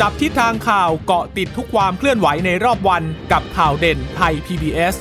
[0.00, 3.02] จับทิศทางข่าวเกาะติดทุกความเคลื่อนไหวในรอบวัน
[3.32, 4.94] กับข่าวเด่นไทย PBS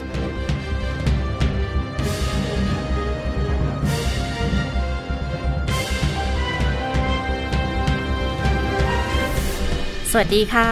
[10.11, 10.69] สวัสดีค่ะ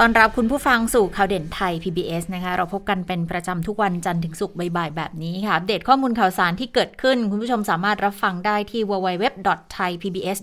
[0.00, 10.38] ตอนรับคุณผู้ฟังสู่ข่าวเด่นไทย PBS นะคะ เราพบกันเป็นประจำทุกวันจันทร์ถึงศุกร์บ่ายๆแบบนี้ค่ะ อัปเดตข้อมูลข่าวสารที่เกิดขึ้น คุณผู้ชมสามารถรับฟังได้ที่ www.thaipbs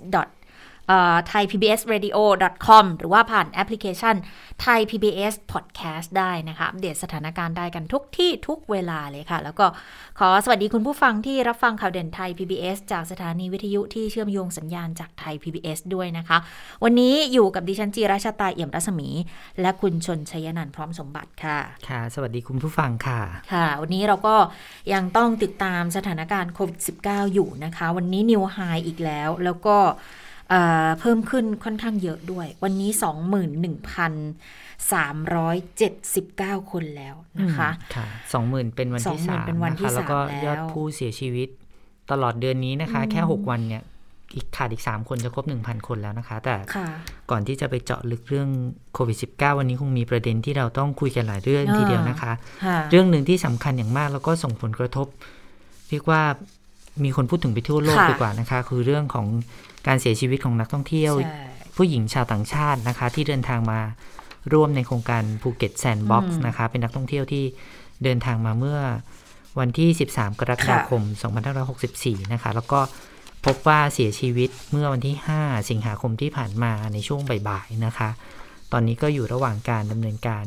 [1.32, 4.16] thaipbsradio.com หรือว่าผ่านแอปพลิเคชัน
[4.66, 9.66] Thai PBS Podcast ได้นะคะอัปเดตสถานการณ์ได้กันทุกที่ทุกเวลาเลยค่ะ แล้วก็
[10.20, 16.38] ขอสวัสดีคุณผู้ฟังที่รับฟังข่าวเด่นไทย PBS จากสถานีวิทยุที่เชื่อมโยงสัญญาณจากไทย PBS ด้วยนะคะ
[16.84, 19.10] วันนี้อยู่กับดิฉันจีราชาตาเอี่ยมรัศมี
[19.62, 23.22] และคุณชนชยนันท์พร้อมสมบัติค่ะ ค่ะ สวัสดีคุณผู้ฟังค่ะ
[23.54, 24.36] ค่ะ วันนี้เราก็
[24.94, 29.78] ยังต้องติดตามสถานการณ์โควิด -19 อยู่นะคะ วันนี้นิวไฮอีกแล้ว แล้วก็
[31.00, 32.90] เพิ่มขึ้นค่อนข้างเยอะด้วย วันนี้
[36.62, 38.06] 21,379 คนแล้วนะคะค่ะ
[38.40, 41.50] 20,000 เป็นวันที่สามเป็นวันที่นะคะแล้วก็สามแล้วยอดผู้เสียชีวิต
[42.12, 43.84] ตลอดเดือนนี้นะคะ แค่ 6 วันเนี่ย
[44.36, 46.88] อีกขาดอีก 3 คนจะครบ 1,000 คนแล้วนะคะ แต่ค่ะ
[47.32, 48.50] ก่อนที่จะไปเจาะลึกเรื่อง
[48.94, 52.32] โควิด -19 วันนี้คงมีประเด็นที่เราต้องคุยกันหลายเรื่องทีเดียวนะคะ
[52.66, 55.08] ค่ะเรื่องหนึ่งที่สำคัญอย่างมากแล้วก็ส่งผลกระทบ
[55.90, 56.22] เรียกว่า
[57.04, 59.28] มีคนพูดถึงไปทั่วโลกค่ะดีกว่านะคะ คือเรื่องของ
[59.88, 61.44] การเสียชีวิตของนักท่องเที่ยวใช่
[61.78, 63.80] ผู้หญิงชาวต่างชาตินะคะ ที่เดินทางมา
[64.54, 67.44] ร่วมในโครงการภูเก็ตแซนด์บ็อกซ์นะคะ เป็นนักท่องเที่ยวที่
[68.04, 68.80] เดินทางมาเมื่อ
[69.60, 71.02] วันที่ 13 กรกฎาคม
[71.68, 72.80] 2564 นะคะ แล้วก็
[73.46, 78.10] พบว่าเสียชีวิตเมื่อวันที่ 5 สิงหาคมที่ผ่านมาในช่วงบ่ายๆนะคะ
[78.72, 80.46] ตอนนี้ก็อยู่ระหว่างการดำเนินการ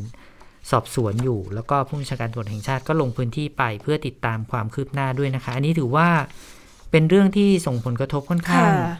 [0.70, 6.08] สอบสวนอยู่ แล้วก็ผู้บัญชาการตำรวจแห่งชาติก็ลงพื้นที่ไปเพื่อติดตามความคืบหน้าด้วยนะคะ อันนี้ถือว่า
[6.90, 8.96] เป็นเรื่องที่ส่งผลกระทบค่อนข้างค่ะ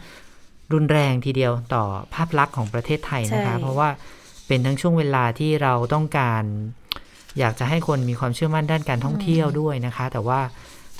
[0.73, 3.89] รุนแรงทีเดียวต่อภาพลักษณ์ของประเทศไทยนะคะใช่เพราะว่า
[4.47, 6.43] เป็นทั้งช่วงเวลาที่เราต้องการ
[7.39, 10.39] อยากจะให้คนมีความเชื่อมั่นด้านการท่องเที่ยวด้วยนะคะ แต่ว่า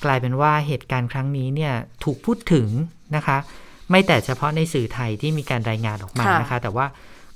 [0.06, 1.74] กลายเป็นว่าเหตุการณ์ครั้งนี้เนี่ย
[2.04, 2.68] ถูกพูดถึง
[3.16, 3.38] นะคะ
[3.92, 6.86] ไม่แต่เฉพาะในสื่อไทยที่มีการรายงานออกมาค่ะนะคะ แต่ว่า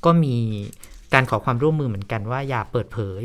[0.05, 0.35] ก็มี
[1.13, 3.23] การขอความร่วมมือเหมือนกันว่าอย่าเปิดเผย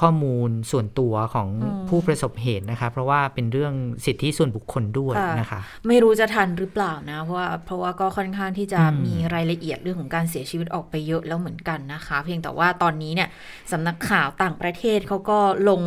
[0.00, 1.48] ข้อมูลส่วนตัวของ
[1.88, 3.74] ผู้ประสบเหตุนะคะ เพราะว่าเป็นเรื่อง
[4.06, 13.28] สิทธิส่วนบุคคลด้วยค่ะนะคะ ไม่รู้จะทันหรือเปล่านะ เพราะว่าเพราะว่าก็ค่อนข้างที่จะอืมมีรายละเอียดเรื่องของการเสียชีวิตออกไปเยอะแล้วเหมือนกันนะคะ เพียงแต่ว่าตอนนี้เนี่ย
[13.72, 15.38] สำนักข่าวต่างประเทศเขาก็
[15.68, 15.82] ลง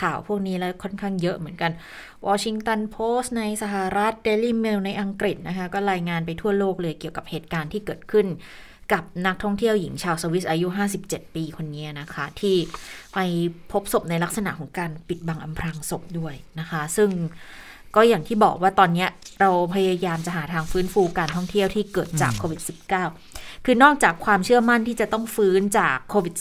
[0.00, 1.72] ข่าวพวกนี้แล้วค่อนข้างเยอะเหมือนกัน
[2.26, 8.26] วอชิงตันโพสต์ในสหรัฐเดลี่เมลในอังกฤษนะคะ ก็รายงานไปทั่วโลกเลยเกี่ยวกับเหตุการณ์ที่เกิดขึ้น
[8.92, 10.68] กับนักท่องเที่ยวหญิงชาวสวิสอายุ
[11.02, 12.56] 57 ปีคนนี้นะคะ ที่
[13.14, 13.18] ไป
[13.72, 17.10] พบศพในลักษณะของการปิดบังอำพรางศพด้วยนะคะ ซึ่ง
[17.96, 19.06] ก็อย่างที่บอกว่าตอนนี้
[19.40, 26.34] เราพยายามจะหาทางฟื้นฟูการท่องเที่ยวที่เกิดจากโควิด -19 คือนอกจากความเชื่อมั่นที่จะต้องฟื้นจากโควิด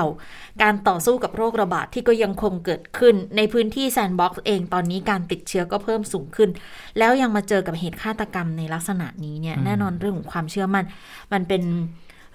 [0.00, 6.50] -19 การต่อสู้กับโรคระบาดที่ก็ยังคงเกิดขึ้น ในพื้นที่แซนด์บ็อกซ์เองตอนนี้การติดเชื้อก็เพิ่มสูงขึ้น
[6.98, 10.84] แล้วยังมาเจอกับเหตุฆาตกรรมในลักษณะนี้เนี่ยแน่นอนเรื่องของความเชื่อมั่น
[11.32, 11.62] มันเป็น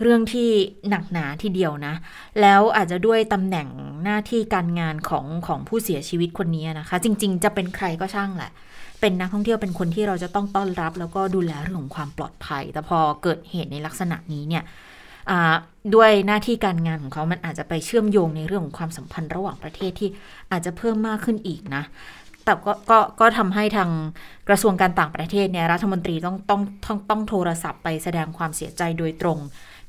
[0.02, 0.50] เรื่องที่
[0.90, 1.94] หนักหนาทีเดียวนะ
[2.42, 3.68] แล้วอาจจะด้วยตำแหน่ง
[4.04, 8.52] หน้าที่การงานของของผู้เสียชีวิตคนนี้นะคะ จริง ๆ จะเป็นใครก็ช่างแหละ
[9.02, 14.64] เป็นนักท่องเที่ยวเป็นคนที่เราจะต้องต้อนรับ แล้วก็ดูแลเรื่องของความปลอดภัย แต่พอเกิดเหตุในลักษณะนี้เนี่ย
[15.96, 20.10] ด้วยหน้าที่การงานของเขา มันอาจจะไปเชื่อมโยงในเรื่องของความสัมพันธ์ระหว่างประเทศที่
[20.52, 21.84] อาจจะเพิ่มมากขึ้นอีกนะ
[22.46, 23.90] แต่ก็ก็ก็ทำให้ทาง
[24.50, 29.38] กระทรวงการต่างประเทศเนี่ยรัฐมนตรีต้องต้องต้องต้องโทรศัพท์ไปแสดงความเสียใจโดยตรง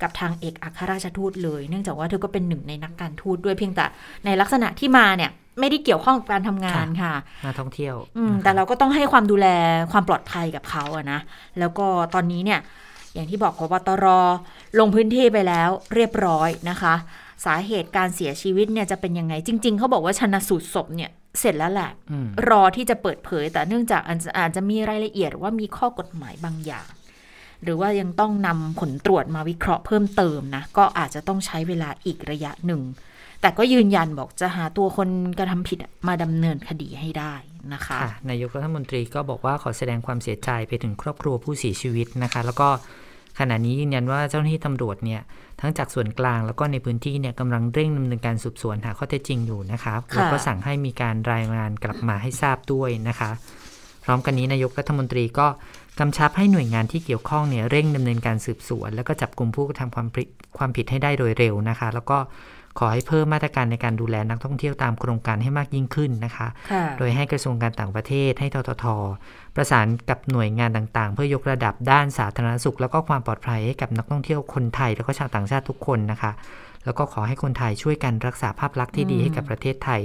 [0.02, 3.84] กับทางเอกอัครราชทูตเลย เนื่องจากว่าเธอก็เป็นหนึ่งในนักการทูตด้วยเพียงแต่
[4.24, 7.14] ในลักษณะที่มาเนี่ยไม่ได้เกี่ยวข้องกับการทำงานค่ะ
[7.44, 9.46] นักท่องเที่ยว อืมนะคะแต่เราก็ต้องให้ความดูแล
[9.92, 11.20] ความปลอดภัยกับเขาอะนะ
[11.58, 12.60] แล้วก็ตอนนี้เนี่ย
[13.14, 14.06] อย่างที่บอกพบตร
[14.78, 16.94] ลงพื้นที่ไปแล้วเรียบร้อยนะคะ
[17.46, 21.10] สาเหตุการเสียชีวิตเนี่ยจะเป็นยังไง จริง ๆ เขาบอกว่าชนะสูตรศพเนี่ย
[21.40, 26.86] เสร็จแล้วแหละอืมรอที่จะเปิดเผย แต่เนื่องจากอาจจะอาจจะมีรายละเอียดว่ามีข้อกฎหมายบางอย่าง
[27.62, 32.82] หรือว่ายังต้องนำผลตรวจมาวิเคราะห์เพิ่มเติมนะ ก็อาจจะต้องใช้เวลาอีกระยะหนึ่ง
[33.40, 35.08] แต่ก็ยืนยันบอกจะหาตัวคน
[35.38, 35.78] กระทำผิด
[36.08, 37.34] มาดำเนินคดีให้ได้
[37.72, 42.68] นะคะคะนายกรัฐมนตรีก็บอกว่าขอแสดงความเสียใจไปถึงครอบครัวผู้เสียชีวิตนะคะ แล้วก็
[43.38, 45.20] ขณะนี้ยืนยันว่าเจ้าหน้าที่ตำรวจเนี่ย
[45.60, 53.30] ทั้งจากส่วนกลางแล้วก็ในพื้นที่เนี่ยกำลังเร่งดำเนินการสืบสวนหาข้อเท็จจริงอยู่นะคะค่ะแล้วก็สั่งให้มีการรายงานกลับมาให้ทราบด้วยนะคะ
[54.04, 55.46] พร้อมกันนี้นายกรัฐมนตรีก็
[56.00, 60.28] กำชับให้หน่วยงานที่เกี่ยวข้องเนี่ยเร่งดำเนินการสืบสวน แล้วก็จับกลุ่มผู้กระทำความผิด
[60.58, 62.18] ความผิดให้ได้โดยเร็วนะคะ แล้วก็
[62.78, 68.84] ขอให้เพิ่มมาตรการในการดูแลนักท่องเที่ยวตามโครงการให้มากยิ่งขึ้นนะคะค่ะโดยให้กระทรวงการต่างประเทศให้ททท
[69.56, 76.30] ประสานกับหน่วยงานต่างๆ เพื่อยกระดับด้านสาธารณสุข แล้วก็ความปลอดภัยให้กับนักท่องเที่ยวคนไทย แล้วก็ชาวต่างชาติทุกคนนะคะ
[76.88, 80.00] แล้วก็ขอให้คนไทยช่วยกันรักษาภาพลักษณ์ที่ดีให้กับประเทศไทย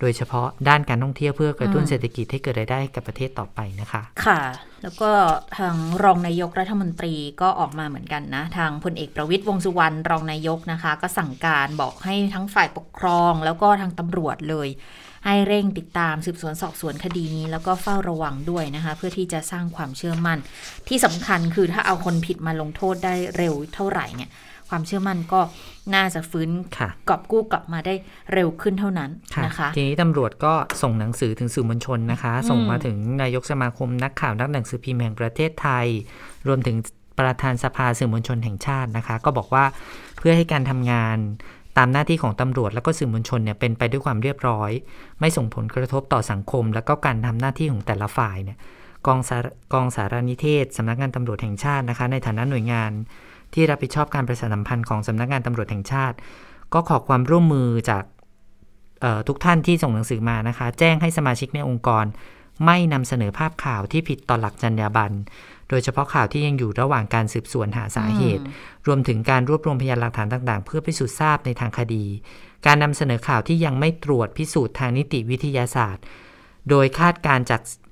[0.00, 4.40] โดยเฉพาะด้านการท่องเที่ยวเพื่อกระตุ้นเศรษฐกิจให้เกิดรายได้ให้กับประเทศต่อไปนะคะ ค่ะ
[4.82, 5.10] แล้วก็
[5.58, 14.68] ทางรองนายกรัฐมนตรีก็ออกมาเหมือนกันนะ ทางพลเอกประวิตยวงษ์สุวรรณรองนายกนะคะ ก็สั่งการบอกให้ทั้งฝ่ายปกครอง แล้วก็ทางตำรวจเลย
[15.26, 20.38] ให้เร่งติดตามสืบสวนสอบสวนคดีนี้แล้วก็เฝ้าระวังด้วยนะคะ เพื่อที่จะสร้างความเชื่อมั่น
[20.88, 24.30] ที่สำคัญคือถ้าเอาคนผิดมาลงโทษได้เร็วเท่าไหร่เนี่ย
[24.68, 25.40] ความเชื่อมั่นก็
[25.94, 27.94] น่าจะฟื้นค่ะกอบกู้กลับมาได้
[28.32, 35.86] เร็วขึ้นเท่านั้นค่ะนะคะทีนี้ตำรวจก็ส่งหนังสือถึงสื่อมวลชนนะคะ ส่งมาถึงนายกสมาคมนักข่าวนักหนังสือพิมพ์แห่งประเทศไทย
[36.48, 36.76] รวมถึง
[37.18, 39.64] ประธานสภาสื่อมวลชนแห่งชาตินะคะ ก็บอกว่า
[40.18, 41.18] เพื่อให้การทำงาน
[41.78, 44.70] ตามหน้าที่ของตำรวจแล้วก็สื่อมวลชนเนี่ยเป็นไปด้วยความเรียบร้อย
[45.20, 48.58] ไม่ส่งผลกระทบต่อสังคม แล้วก็การทำหน้าที่ของแต่ละฝ่ายเนี่ย
[49.06, 52.90] กองสารกองสารนิเทศสำนักงานตำรวจแห่งชาตินะคะ ในฐานะหน่วยงาน
[53.54, 56.16] ที่รับผิดชอบการประชาสัมพันธ์ของสำนักงานตำรวจแห่งชาติ
[56.74, 58.04] ก็ขอความร่วมมือจาก
[59.00, 62.04] เอ่อทุกท่านที่ส่งหนังสือมานะคะ แจ้งให้สมาชิกในองค์กร
[62.66, 65.16] ไม่นำเสนอภาพข่าวที่ผิดต่อหลักจรรยาบรรณ
[65.68, 68.44] โดยเฉพาะข่าวที่ยังอยู่ระหว่างการสืบสวนหาสาเหตุ
[68.86, 72.04] รวมถึงการรวบรวมพยานหลักฐานต่างๆ เพื่อพิสูจน์ทราบในทางคดี
[72.66, 76.02] การนำเสนอข่าวที่ยังไม่ตรวจพิสูจน์ทางนิติวิทยาศาสตร์
[76.70, 77.83] โดยคาดการณ์จากเอ่อ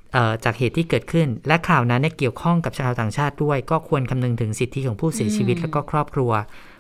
[0.45, 6.33] จากเหตุที่เกิดขึ้น และข่าวนั้นเนี่ยเกี่ยวข้องกับชาวต่างชาติด้วย ก็ควรคำนึงถึงสิทธิของผู้เสียชีวิตและก็ครอบครัว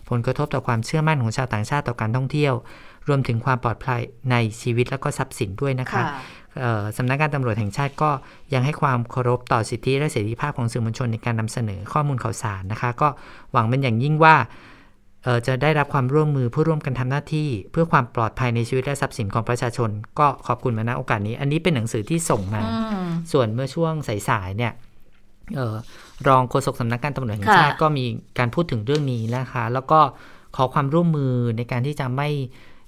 [0.09, 2.55] ผลกระทบต่อความเชื่อมั่นของชาวต่างชาติต่อการท่องเที่ยว
[3.09, 4.01] รวมถึงความปลอดภัย
[4.31, 6.05] ในชีวิตและก็ทรัพย์สินด้วยนะคะค่ะ
[6.59, 8.11] เอ่อสำนักงานตำรวจแห่งชาติก็
[8.55, 13.09] ยังให้ความเคารพต่อสิทธิและเสรีภาพของสื่อมวลชนในการนำเสนอข้อมูลข่าวสารนะคะ ก็
[13.53, 14.72] หวังเป็นอย่างยิ่งว่าเอ่อ
[15.47, 23.93] จะได้รับความร่วมมือเพื่อร่วมกันทำหน้าที่ เพื่อความปลอดภัยในชีวิตและทรัพย์สินของประชาชน ก็ขอบคุณมาณโอกาสนี้ อันนี้เป็นหนังสือที่ส่งมาอืมส่วนเมื่อช่วง
[24.29, 24.73] สายๆเนี่ย
[25.55, 25.77] เอ่อ
[26.29, 28.05] รองโฆษกสำนักงานตำรวจแห่งชาติค่ะก็มี
[28.39, 30.01] การพูดถึงเรื่องนี้นะคะ แล้วก็
[30.57, 32.29] ขอความร่วมมือในการที่จะไม่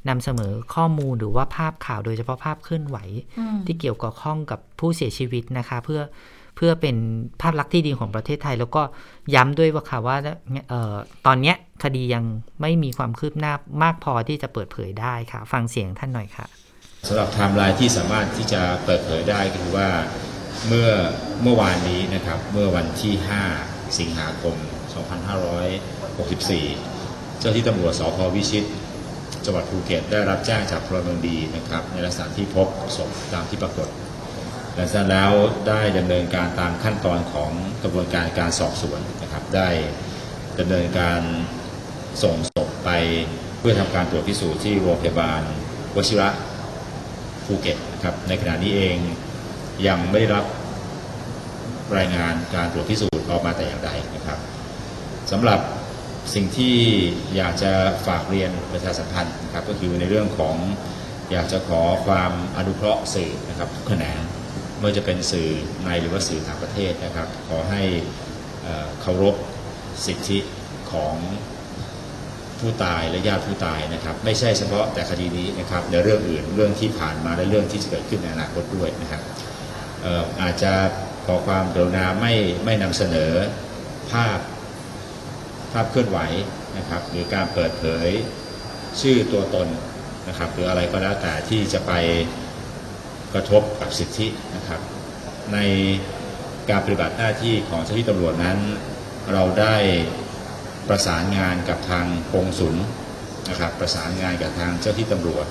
[0.09, 2.97] นำเสนอข้อมูลหรือว่าภาพข่าวโดยเฉพาะภาพเคลื่อนไหว
[3.39, 6.01] อืมที่เกี่ยวกับข้องกับผู้เสียชีวิตนะคะ เพื่อ
[6.57, 6.97] เพื่อเป็น
[7.41, 8.83] ภาพลักษณ์ที่ดีของประเทศไทย แล้วก็
[9.35, 10.17] ย้ำด้วยว่าค่ะว่า
[10.73, 10.95] ออ
[11.27, 12.25] ตอนเนี้ยคดียัง
[12.61, 13.53] ไม่มีความคืบหน้า
[13.83, 16.47] มากพอที่จะเปิดเผยได้ค่ะ ฟังเสียงท่านหน่อยค่ะ
[17.09, 19.89] สำหรับไทม์ไลน์ที่สามารถที่จะเปิดเผยได้คือว่า
[20.69, 20.91] เมื่อ
[21.43, 23.15] เมื่อวานนี้นะครับเมื่อวันที่
[23.57, 24.57] 5 สิงหาคม
[26.19, 28.65] 2564 เจ้าที่ตำรวจสพวิชิต
[29.45, 33.89] จังหวัดภูเก็ตได้รับแจ้งจากพลเมืองดีนะครับในลักษณะที่พบศพตามที่ปรากฏ
[34.77, 35.31] หลังจากแล้ว
[35.69, 37.51] ได้ดำเนินการตามขั้นตอนของ
[37.83, 39.69] กระบวนการการสอบสวนนะครับ ได้
[40.59, 41.21] ดำเนินการ
[42.23, 42.91] ส่งศพไป
[43.59, 45.43] เพื่อทำการตรวจพิสูจน์ที่โรงพยาบาล
[45.97, 46.29] วชิระ
[47.45, 48.97] ภูเก็ตนะครับในขณะนี้เอง
[49.87, 50.45] ยังไม่ได้รับ
[51.97, 54.39] รายงานการตรวจพิสูจน์ออกมาแต่อย่างใดนะครับ
[55.31, 55.61] สำหรับ
[56.35, 56.77] สิ่งที่
[57.37, 57.73] อยากจะ
[58.07, 60.57] ฝากเรียนประชาสัมพันธ์นะครับก็คือในเรื่องของ
[61.33, 64.21] อยากจะขอความอนุเคราะห์สื่อนะครับทุกแขนง
[64.79, 65.51] ไม่ว่าจะเป็นสื่อ
[65.85, 67.83] ในหรือว่าสื่อต่างประเทศนะครับ ขอให้
[69.01, 69.35] เคารพ
[70.07, 70.39] สิทธิ
[70.93, 71.15] ของ
[72.61, 79.23] ผู้ตายและญาติผู้ตายนะครับ ไม่ใช่เฉพาะแต่คดีนี้นะครับในเรื่องอื่นเรื่องที่ผ่านมาและเรื่องที่จะเกิดขึ้นในอนาคตด้วยนะครับ
[80.05, 80.73] อออาจจะ
[81.27, 82.35] ขอความกรุณาไม่
[82.65, 83.33] ไม่นำเสนอ
[84.11, 84.39] ภาพ
[85.73, 86.19] ภาพเคลื่อนไหว
[86.79, 88.09] นะครับ หรือการเปิดเผย
[89.01, 89.69] ชื่อตัวตน
[90.29, 91.93] นะครับ หรืออะไรก็แล้วแต่ที่จะไป
[93.35, 94.27] กระทบกับสิทธิ
[94.57, 94.81] นะครับ
[95.53, 95.59] ใน
[96.71, 98.59] การปฏิบัติหน้าที่ของเจ้าหน้าที่ตำรวจนั้น
[99.33, 99.75] เราได้
[100.89, 102.77] ประสานงานกับทางกงสุล
[103.51, 105.47] นะครับ ประสานงานกับทางเจ้าที่ตำรวจ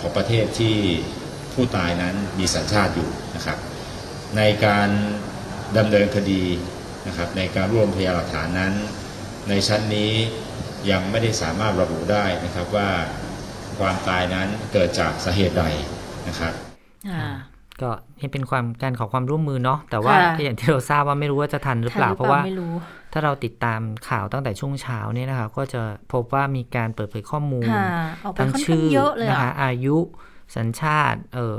[0.00, 0.76] ของประเทศที่
[1.54, 3.58] ผู้ตายนั้นมีสัญชาติอยู่นะครับ
[4.36, 4.88] ในการ
[5.76, 6.42] ดำเนินคดี
[7.06, 8.72] นะครับ ในการร่วมพยานหลักฐานนั้น
[9.48, 10.12] ในชั้นนี้
[10.90, 12.90] ยังไม่ได้สามารถระบุได้นะครับว่า
[13.78, 15.64] ความตายนั้นเกิดจากสาเหตุใด
[16.28, 16.52] นะครับ
[17.10, 17.24] อ่า
[17.82, 17.90] ก็
[18.20, 22.74] นี่เป็นความการขอความร่วมมือเนาะแต่ว่าค่ะอย่างที่เราทราบว่าไม่รู้ว่าจะทันหรือเปล่าทันเพราะว่าไม่รู้
[23.12, 27.86] ถ้าเราติดตามข่าวตั้งแต่ช่วงเช้าเนี่ยนะคะก็จะพบว่ามีการเปิดเผยข้อมูลค่ะ
[28.24, 29.96] ออกไปทั้งค่อนชื่ข้างอเยอะเลยนะคะอะอายุ
[30.56, 31.54] สัญชาติเออ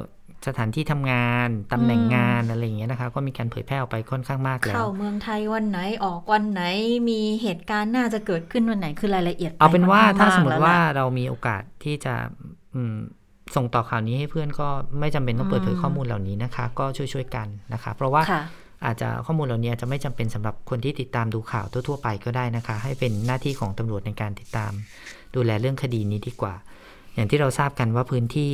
[0.48, 6.62] สถานที่ทำงานตำแหน่งอืมงานอะไรอย่างเงี้ยนะคะก็มีการเผยแพร่ออกไปค่อนข้างมากแล้วเข้าเมืองไทยวันไหนออกวันไหน
[7.10, 12.14] มีเหตุการณ์น่าจะเกิดขึ้นวันไหนคือรายละเอียด เอาเป็นว่าค่ถ้าข้งสมมติว่าแล้วแหละเรามีโอกาสที่จะ
[12.76, 12.96] อืม
[13.56, 14.68] ส่งต่อข่าวนี้ให้เพื่อนก็
[15.00, 18.44] ไม่จำเป็นต้องเปิดเผยอืมข้อมูลเหล่านี้นะคะ ก็ช่วยๆกันนะคะ เพราะว่าค่ะ
[18.86, 24.72] อาจจะข้อมูลเหล่านี้จะไม่จำเป็นสำหรับคนที่ติดตามดูข่าวทั่วๆไปก็ได้นะคะ ให้เป็นหน้าที่ของตำรวจในการติดตาม
[25.36, 26.54] ดูแลเรื่องคดีนี้ดีกว่า
[27.16, 28.54] อย่างที่เราทราบกันว่าพื้นที่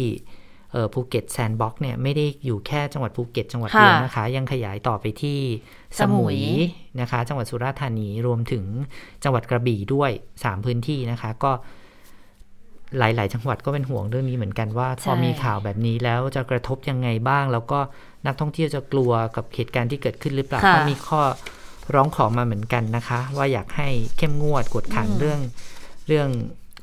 [0.93, 5.39] ภูเก็ตแซนด์บ็อกซ์เนี่ยไม่ได้อยู่แค่จังหวัดภูเก็ตจังหวัดเดียวนะคะ ยังขยายต่อไปที่
[5.99, 6.39] สมุย
[7.01, 8.63] นะคะ จังหวัดสุราษฎร์ธานีรวมถึง
[9.23, 11.51] จังหวัดกระบี่ด้วย 3 พื้นที่นะคะ ก็
[12.97, 17.79] หลาย ๆ จังหวัดก็เป็นห่วงเรื่องนี้เหมือนกันว่า พอมีข่าวแบบนี้แล้วจะกระทบยังไงบ้าง แล้วก็
[18.25, 21.21] นักท่องเที่ยวจะกลัวกับเหตุการณ์ที่เกิดขึ้นหรือเปล่าก็มีข้อ
[21.95, 25.39] ร้องขอมาเหมือนกันนะคะ ว่าอยากให้เข้มงวดกดขันเรื่อง
[26.07, 26.29] เรื่อง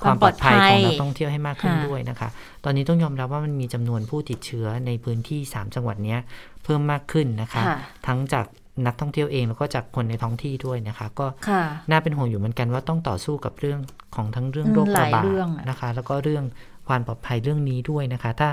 [0.03, 2.29] ความปลอดภัยของนักท่องเที่ยวให้มากขึ้นด้วยนะคะ
[2.65, 6.17] ตอนนี้ต้องยอมรับว่ามันมีจำนวนผู้ติดเชื้อในพื้นที่ 3 จังหวัดนี้
[6.65, 7.63] เพิ่มมากขึ้นนะคะ
[8.07, 8.47] ทั้งจาก
[8.87, 11.27] นักท่องเที่ยวเองแล้วก็จากคนในท้องที่ด้วยนะคะ ก็
[11.91, 13.79] น่าเป็นห่วงอยู่เหมือนกันว่าต้องต่อสู้กับเรื่อง
[14.15, 15.25] ของทั้งเรื่องโรคระบาด
[15.69, 16.45] นะคะ แล้วก็เรื่อง
[16.89, 18.49] ความปลอดภัยเรื่องนี้ด้วยนะคะ ถ้า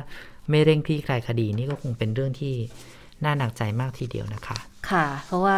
[0.50, 2.54] ไม่เร่งคลี่คลายคดีนี่ก็คงเป็นเรื่องที่
[3.24, 4.58] น่าหนักใจมากทีเดียวนะคะ
[4.90, 5.58] ค่ะ เพราะว่า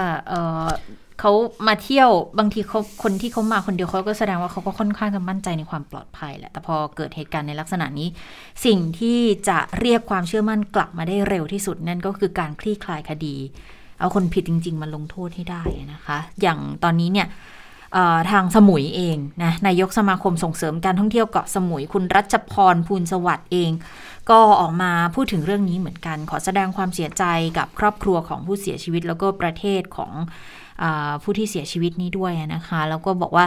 [1.19, 1.31] เขา
[1.67, 8.07] มาเที่ยวบางทีเขาคนที่เขามาคนเดียวเขาก็แสดงว่าเขาก็ค่อนข้างจะมั่นใจในความปลอดภัยแหละ แต่พอเกิดเหตุการณ์ในลักษณะนี้
[8.65, 9.19] สิ่งที่
[9.49, 13.35] จะเรียกความเชื่อมั่นกลับมาได้เร็วที่สุดนั่นก็คือการคลี่คลายคดี
[13.99, 17.27] เอาคนผิดจริง ๆ มาลงโทษให้ได้นะคะ อย่างตอนนี้เนี่ย
[18.31, 23.71] ทางสมุยเองนะนายกสมาคมส่งเสริมการท่องเที่ยวเกาะสมุย คุณรัชพรภูลสวัสดิ์เอง
[24.29, 27.23] ก็ออกมาพูดถึงเรื่องนี้เหมือนกัน ขอแสดงความเสียใจ
[27.57, 30.11] กับครอบครัวของผู้เสียชีวิต แล้วก็ประเทศของ
[31.23, 33.45] ผู้ที่เสียชีวิตนี้ด้วยนะคะ แล้วก็บอกว่า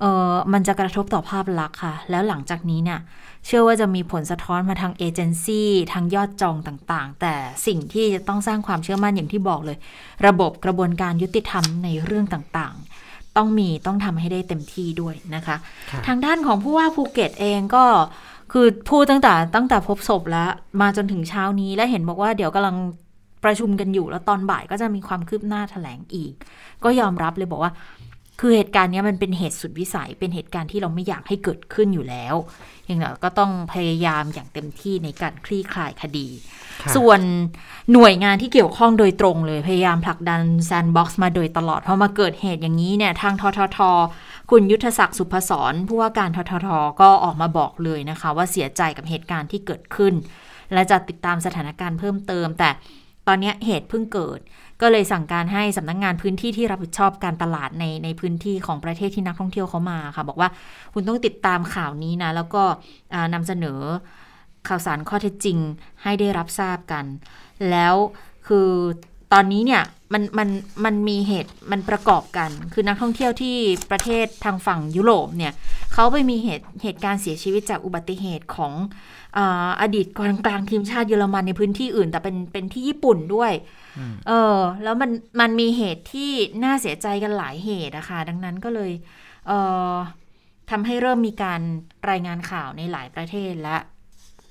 [0.00, 3.00] เออมันจะกระทบต่อภาพลักษณ์ค่ะ แล้วหลังจากนี้เนี่ย
[3.46, 7.34] เชื่อว่าจะมีผลสะท้อนมาทางเอเจนซี่ทางยอดจองต่างๆ แต่
[7.66, 9.76] สิ่งที่จะต้องสร้างความเชื่อมั่นอย่างที่บอกเลย
[10.26, 15.56] ระบบกระบวนการยุติธรรมในเรื่องต่างๆ ต้องมีต้องทำให้ได้เต็มที่ด้วยนะคะ
[16.06, 17.84] ทางด้านของผู้ว่าภูเก็ตเองก็
[18.52, 22.76] คือพูดตั้งแต่ตั้งแต่พบศพแล้ว มาจนถึงเช้านี้และเห็นบอกว่าเดี๋ยวกำลัง
[23.46, 26.32] ประชุมกันอยู่แล้วตอนบ่ายก็จะมีความคืบหน้าแถลงอีก
[26.84, 27.72] ก็ยอมรับเลยบอกว่า
[28.40, 32.34] คือเหตุการณ์นี้มันเป็นเหตุสุดวิสัย เป็นเหตุการณ์ที่เราไม่อยากให้เกิดขึ้นอยู่แล้ว
[32.86, 36.28] อย่างนั้นก็ต้องพยายามอย่างเต็มที่ในการคลี่คลายคดี
[36.96, 37.20] ส่วน
[37.92, 43.78] หน่วยงานที่เกี่ยวข้องโดยตรงเลยพยายามผลักดันแซนด์บ็อกซ์มาโดยตลอดพอมาเกิดเหตุอย่างนี้เนี่ยทางททท
[44.50, 46.68] คุณยุทธศักดิ์สุพศรผู้ว่าการททท
[47.00, 50.14] ก็ออกมาบอกเลยนะคะ ว่าเสียใจกับเหตุการณ์ที่เกิดขึ้น
[50.72, 52.70] และจะติดตามสถานการณ์เพิ่มเติม แต่
[53.28, 54.40] ตอนนี้เหตุเพิ่งเกิด
[54.82, 60.48] ก็เลยสั่งการให้สำนักงงานพื้นที่ที่รับผิดชอบการตลาดในในพื้นที่ของประเทศที่นักท่องเที่ยวเขามาค่ะ บอกว่า
[60.94, 62.62] คุณต้องติดตามข่าวนี้นะ แล้วก็
[63.34, 63.80] นำเสนอ
[64.68, 65.58] ข่าวสารข้อเท็จจริง
[66.02, 67.04] ให้ได้รับทราบกัน
[67.70, 67.94] แล้ว
[68.46, 68.70] คือ
[69.32, 70.48] ตอนนี้เนี่ยมันมัน
[70.84, 73.56] มันมีเหตุมันประกอบกัน คือนักท่องเที่ยวที่
[73.90, 75.52] ประเทศทางฝั่งยุโรปเนี่ย
[75.92, 78.72] เขาไปมีเหตุเหตุการณ์เสียชีวิตจากอุบัติเหตุของ
[79.80, 83.52] อดีตกองกลางทีมชาติเยอรมันในพื้นที่อื่น แต่เป็นเป็นที่ญี่ปุ่นด้วย
[84.28, 86.30] เออ แล้วมันมันมีเหตุที่
[86.64, 88.92] น่าเสียใจกันหลายเหตุนะคะดังนั้นก็เลย
[89.46, 89.52] เอ
[89.92, 89.94] อ
[90.70, 91.60] ทำให้เริ่มมีการ
[92.10, 93.76] รายงานข่าวในหลายประเทศและ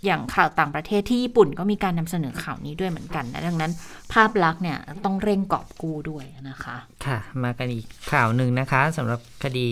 [0.06, 3.72] อย่างข่าวต่างประเทศที่ญี่ปุ่นก็มีการนำเสนอข่าวนี้ด้วยเหมือนกันนะดังนั้น
[4.14, 6.76] ภาพลักษณ์เนี่ยต้องเร่งกอบกู้ด้วยนะคะ
[7.06, 9.68] ค่ะ มากันอีกข่าวหนึ่งนะคะสำหรับคดี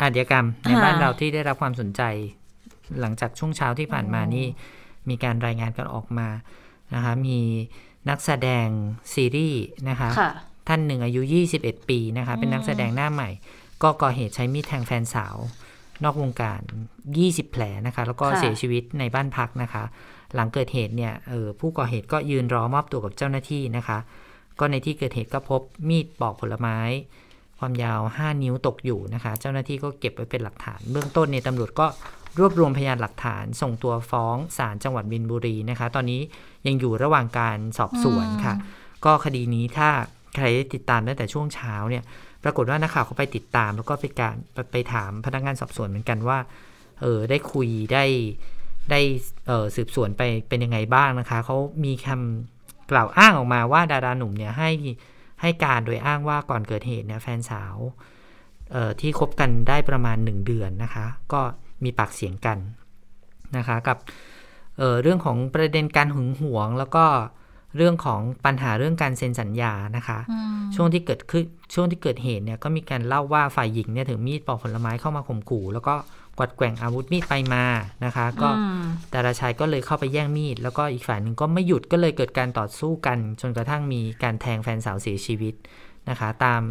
[0.00, 2.02] อาชญากรรมในบ้านเราที่ได้รับความสนใจ
[3.00, 4.46] หลังจากช่วงเช้าที่ผ่านมานี่
[5.08, 6.28] มีการรายงานกันออกมา
[6.94, 7.38] นะคะ มี
[8.08, 8.68] นักแสดง
[9.14, 10.30] ซีรีส์นะคะคะ
[10.68, 11.20] ท่านหนึ่งอายุ
[11.56, 13.30] 21 ปีนะคะ เป็นนักแสดงหน้าใหม่
[13.82, 15.36] ก็ก่อเหตุใช้มีดแทงแฟนสาว
[16.04, 16.60] นอกวงการ
[17.06, 19.82] 20 แผลนะคะ แล้วก็เสียชีวิตในบ้านพักนะคะ
[20.34, 23.98] หลังเกิดเหตุเนี่ยเออผู้ก่อเหตุก็ยืนรอมอบตัวกับเจ้าหน้าที่นะคะ
[24.58, 26.78] ก็ในที่เกิดเหตุก็พบมีดปอกผลไม้
[27.58, 31.86] ความยาว 5 นิ้วตกอยู่นะคะ เจ้าหน้าที่ก็เก็บไว้เป็นหลักฐาน เบื้องต้นเนี่ยตำรวจก็
[32.38, 36.20] รวบรวมพยานหลักฐาน ส่งตัวฟ้องศาลจังหวัดบินบุรีนะคะ ตอนนี้
[36.66, 38.54] ยังอยู่ระหว่างการสอบสวนค่ะ
[39.04, 39.88] ก็คดีนี้ถ้า
[40.34, 42.02] ใครได้ติดตามตั้งแต่ช่วงเช้าเนี่ย
[42.44, 44.36] ปรากฏว่านักข่าวเขาไปติดตาม แล้วก็ไปการ
[44.72, 46.38] ไปถามพนักงานสอบสวนเหมือนกันว่า
[47.00, 48.04] เออได้คุยได้
[48.90, 49.00] ได้
[49.46, 54.70] เออสืบสวนไปเป็นยังไงบ้างนะคะ เขามีคำกล่าวอ้างออกมาว่าดาราหนุ่มเนี่ยให้
[55.40, 57.76] ให้การโดยอ้างว่าก่อนเกิดเหตุเนี่ยแฟนสาว
[59.00, 61.40] ที่คบกันได้ประมาณหนึ่งเดือนนะคะ ก็
[61.84, 62.58] มีปากเสียงกัน
[63.56, 63.98] นะคะกับ
[64.78, 67.04] เเรื่องของประเด็นการหึงหวง แล้วก็
[67.76, 70.18] เรื่องของปัญหาเรื่องการเซ็นสัญญานะคะ
[70.74, 75.94] ช่วงที่เกิดขึ้นช่วงที่เกิดเหตุเนี่ยก็มีการเล่าว่าฝ่ายหญิงเนี่ยถือมีดปอกผลไม้เข้ามาข่มขู่ แล้วก็
[76.38, 77.64] กวัดแกว่งอาวุธมีดไปมา
[78.04, 78.48] นะคะ ก็
[79.12, 85.54] ดาราชายก็เลยเข้าไปแย่งมีด แล้วก็อีกฝ่ายหนึ่งก็ไม่หยุดก็เลยเกิดการต่อสู้กัน จนกระทั่งมีการแทงแฟนสาวเสียชีวิต
[86.10, 86.62] นะคะ ตาม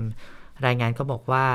[0.66, 1.46] รายงานก็บอกว่า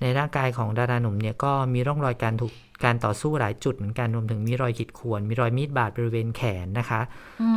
[0.00, 2.52] ในร่างกายของดาราหนุ่มเนี่ยก็มีร่องรอยการถูก
[2.84, 7.00] การต่อสู้หลายจุดเหมือนกันรวมถึงมีรอยขีดข่วนมีรอยมีดบาดบริเวณแขนนะคะ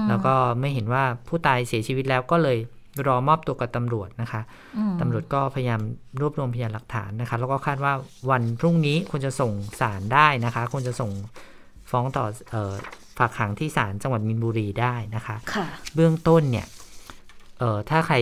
[0.10, 2.58] แล้วก็ไม่เห็นว่าผู้ตายเสียชีวิตแล้วก็เลย
[3.08, 4.42] รอมอบตัวกับตำรวจนะคะ
[4.78, 5.82] อืมตำรวจก็พยายาม
[6.22, 7.94] รวบรวมพยานหลักฐานนะคะ แล้วก็คาดว่า
[8.30, 11.12] วันพรุ่งนี้ควรจะส่งศาลได้นะคะควรจะส่ง
[11.92, 12.74] ฟ้องต่อเออ
[13.18, 16.68] ฝากขังที่ศาลจังหวัดมินบุรีได้นะคะค่ะเบื้องต้นเนี่ย
[17.60, 18.16] เอ่อถ้าใคร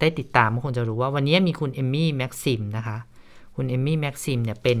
[0.00, 2.96] ได้ติดตามก็คงจะรู้ว่าวันนี้มีคุณเอมมี่แม็กซิมนะคะ
[3.56, 4.78] คุณเอมมี่แม็กซิมเนี่ยเป็น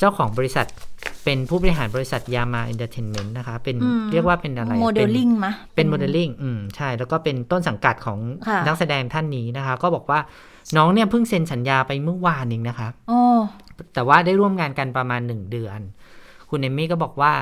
[0.00, 0.66] เจ้าของบริษัท
[1.24, 10.20] เป็นผู้บริหารบริษัทยามาเอนเตอร์เทนเมนต์นะคะ เป็นอืมเรียกว่าเป็นอะไรโมเดลลิ่งมะเป็นโมเดลลิ่งอืมใช่ แล้วก็เป็นต้นสังกัดของค่ะนักแสดงท่านนี้นะคะ ก็บอกว่า
[10.76, 13.20] น้องเนี่ยเพิ่งเซ็นสัญญาไปเมื่อวานเองนะคะโอ้
[13.94, 15.80] แต่ว่าได้ร่วมงานกันประมาณหนึ่งเดือน
[16.50, 17.32] คุณเอมมี่ก็บอกว่า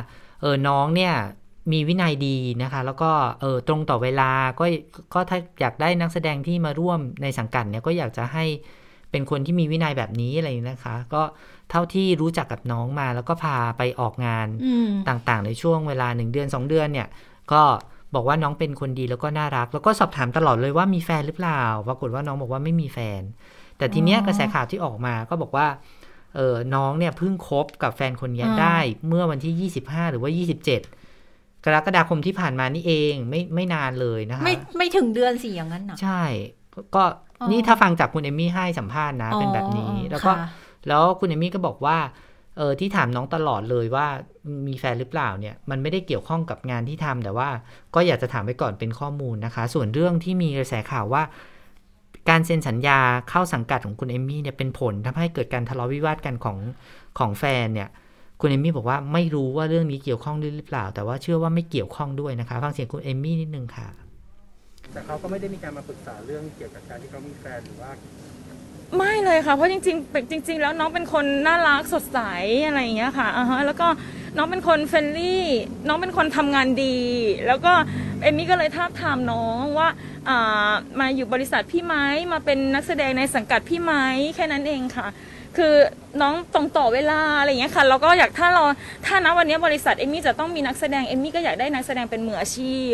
[0.41, 1.15] เออน้องเนี่ย
[1.73, 3.11] มีวินัยดีนะคะ แล้วก็
[3.41, 4.65] เออตรงต่อเวลาก็
[5.15, 8.45] ก็ถ้าอยากได้นักแสดงที่มาร่วมในสังกัดเนี่ยก็อยากจะให้
[9.11, 11.23] เป็นคนที่มีวินัยแบบนี้อะไรอย่างนี้นะคะ ก็
[11.71, 17.09] เท่าที่รู้จักกับน้องมา แล้วก็พาไปออกงานอืมต่างๆ ในช่วงเวลาหนึ่งเดือนสองเดือนเนี่ย
[17.53, 17.63] ก็
[18.15, 23.23] บอกว่าน้องเป็นคนดีแล้วก็น่ารัก แล้วก็สอบถามตลอดเลยว่ามีแฟนหรือเปล่าปรากฏว่าน้องบอกว่าไม่มีแฟน
[23.79, 25.67] แต่ทีเนี้ยอ๋อกระแสข่าวที่ออกมาก็บอกว่า
[26.37, 36.23] เออน้องเนี่ยเพิ่งคบกับแฟนคนนี้อ่าได้เมื่อวันที่ 25 หรือว่า 27 กรกฎาคมที่ผ่านมานี่เองไม่ไม่นานเลยนะคะไม่ไม่ถึงเดือนสิอย่างนั้นนะใช่
[36.95, 40.49] ก็อ๋อ นี่ถ้าฟังจากคุณเอมมี่ให้สัมภาษณ์นะ เป็นแบบนี้ แล้วก็ค่ะ
[40.89, 41.99] แล้วคุณเอมมี่ก็บอกว่า
[42.57, 44.07] เออที่ถามน้องตลอดเลยว่า
[44.69, 47.49] มีแฟนหรือเปล่าเนี่ย มันไม่ได้เกี่ยวข้องกับงานที่ทำแต่ว่า
[47.95, 51.23] ก็อยากจะถามไว้ก่อนเป็นข้อมูลนะคะ ส่วนเรื่องที่มีกระแสข่าวว่า
[52.29, 52.99] การเซ็นสัญญา
[53.31, 56.59] เข้าสังกัดของคุณเอมมี่เนี่ยเป็นผลทำให้เกิดการทะเลาะวิวาทกันของ
[57.19, 57.89] ของแฟนเนี่ย
[58.41, 63.89] คุณเอมมี่บอกว่าไม่รู้ว่าเรื่องนี้เกี่ยวข้องด้วยหรือเปล่า แต่ว่าเชื่อว่าไม่เกี่ยวข้องด้วยนะคะ ฟังเสียงคุณเอมมี่นิดนึงค่ะ
[64.93, 67.91] แต่เขาก็ไม่ได้มีการมาปรึกษาเรื่องเกี่ยวกับการที่เขามีแฟนหรือว่า
[68.97, 72.21] ไม่เลยค่ะ เพราะจริงๆเป็นจริง ๆ แล้วน้องเป็นคนน่ารักสดใส
[72.67, 73.89] อะไรอย่างเงี้ยค่ะอ่าฮะแล้วก็
[74.37, 75.45] น้องเป็นคนเฟรนลี่
[75.89, 76.99] น้องเป็นคนทำงานดี
[77.47, 77.73] แล้วก็
[78.23, 79.89] เอมมี่ก็เลยทาบทามน้องว่า
[80.29, 81.95] อ่ามาอยู่บริษัทพี่ไหม
[82.33, 83.93] มาเป็นนักแสดงในสังกัดพี่ไหม
[84.35, 85.07] แค่นั้นเองค่ะ
[85.57, 85.75] คือ
[86.21, 88.63] น้องตรงต่อเวลาอะไรอย่างเงี้ยค่ะแล้วก็อยากถ้าเรา
[89.07, 92.93] ถ้านะวันนี้บริษัทเอมมี่จะต้องมีนักแสดงเอมมี่ก็อยากได้นักแสดงเป็นมืออาชีพ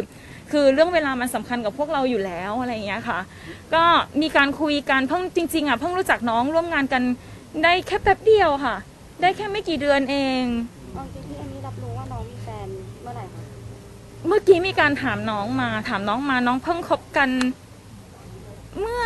[0.50, 3.18] คือเรื่องเวลามันสำคัญกับพวกเราอยู่แล้วอะไรอย่างเงี้ยค่ะ
[3.74, 3.84] ก็
[4.22, 7.02] มีการคุยกันเพิ่งจริง ๆอะเพิ่งรู้จักน้องร่วมงานกัน
[7.62, 8.76] ได้แค่แป๊บเดียวค่ะ
[9.20, 10.42] ได้แค่ไม่กี่เดือนเอง
[10.94, 12.66] เอาจริงที่เอมมี่รับรู้ว่าน้องมีแฟน
[13.02, 13.42] เมื่อไหร่คะ
[14.26, 17.30] เมื่อกี้มีการถามน้องมา ถามน้องมาน้องเพิ่งคบกัน
[18.80, 19.04] เมื่อ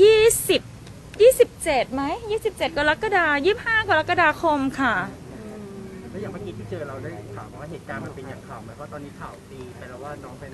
[0.00, 0.62] ยี่สิบ
[1.22, 4.94] ยี่สิบเจ็ดไหมยี่สิบเจ็ดกรกฎายี่ห้ากรกฎาคมค่ะ
[6.10, 10.52] แล้วอย่างเมื่อกี้ที่ เจอเราได้ถามว่าเหตุการณ์มันเป็นอย่างข่าวไหมเพราะตอนนี้ข่าวตีไปแล้วว่าน้องเป็น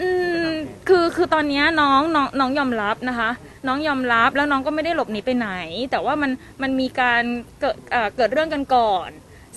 [0.00, 0.10] อื
[0.50, 0.54] ม
[0.88, 3.30] คือคือตอนเนี้ยน้องน้องน้องยอมรับนะคะ
[3.66, 5.50] น้องยอมรับแล้วน้องก็ไม่ได้หลบหนีไปไหน
[5.90, 6.30] แต่ว่ามัน
[6.62, 7.22] มันมีการ
[7.60, 9.10] เกิดเอ่อเกิดเรื่องกันก่อน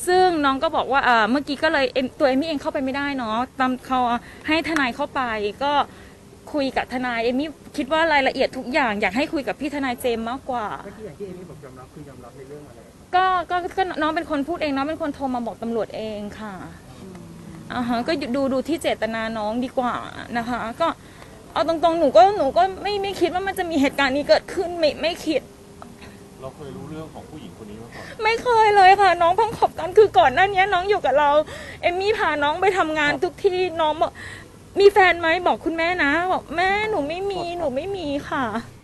[0.08, 4.00] ซึ่งน้องก็บอกว่าเอ่อเมื่อกี้ก็เลยเอ็มตัวเอมมี่เองเข้าไปไม่ได้เนาะตามเขา
[4.48, 5.22] ให้ทนายเข้าไป
[5.64, 5.74] ก็
[6.54, 12.79] คุยกับทนายเอมมี่คิดว่ารายละเอียดทุกอย่างอยากให้คุยกับพี่ทนายเจมส์มากกว่าเมื่อกี้อย่างที่เอมมี่บอกยอมรับคือยอมรับในเรื่องอะไร
[13.16, 16.54] ก็ก็ก็น้องเป็นคนพูดเองน้องเป็นคนโทรมาบอกตำรวจเองค่ะ
[17.74, 19.96] อ่าฮะก็ดูดูที่เจตนาน้องดีกว่า
[20.38, 20.88] นะคะ ก็
[21.54, 25.42] เอาตรงๆหนูก็หนูก็ไม่ไม่คิดว่ามันจะมีเหตุการณ์นี้เกิดขึ้นไม่ไม่คิด
[26.42, 31.30] เราเคยรู้เรื่องของผู้หญิงคนนี้มาก่อนไม่เคยเลยค่ะ น้องเพิ่งขบกันคือก่อนหน้านี้น้องอยู่กับเรา
[31.82, 34.12] เอมมี่พาน้องไปทำงานทุกที่น้องบอก
[34.80, 38.79] มีแฟนไหมบอกคุณแม่นะบอกแม่หนูไม่มีหนูไม่มีค่ะอืม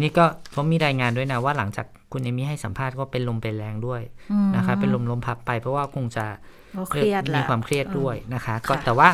[0.00, 6.26] นี่ก็เขามีรายงานด้วยนะว่าหลังจากคุณเอมี่ให้สัมภาษณ์ก็เป็นลมเป็นแรงด้วยอืมนะคะเป็นลมลมพับไปเพราะว่าคงจะ
[6.76, 9.08] ก็เครียดแหละมีความเครียดด้วยนะคะ ก็ค่ะแต่ว่า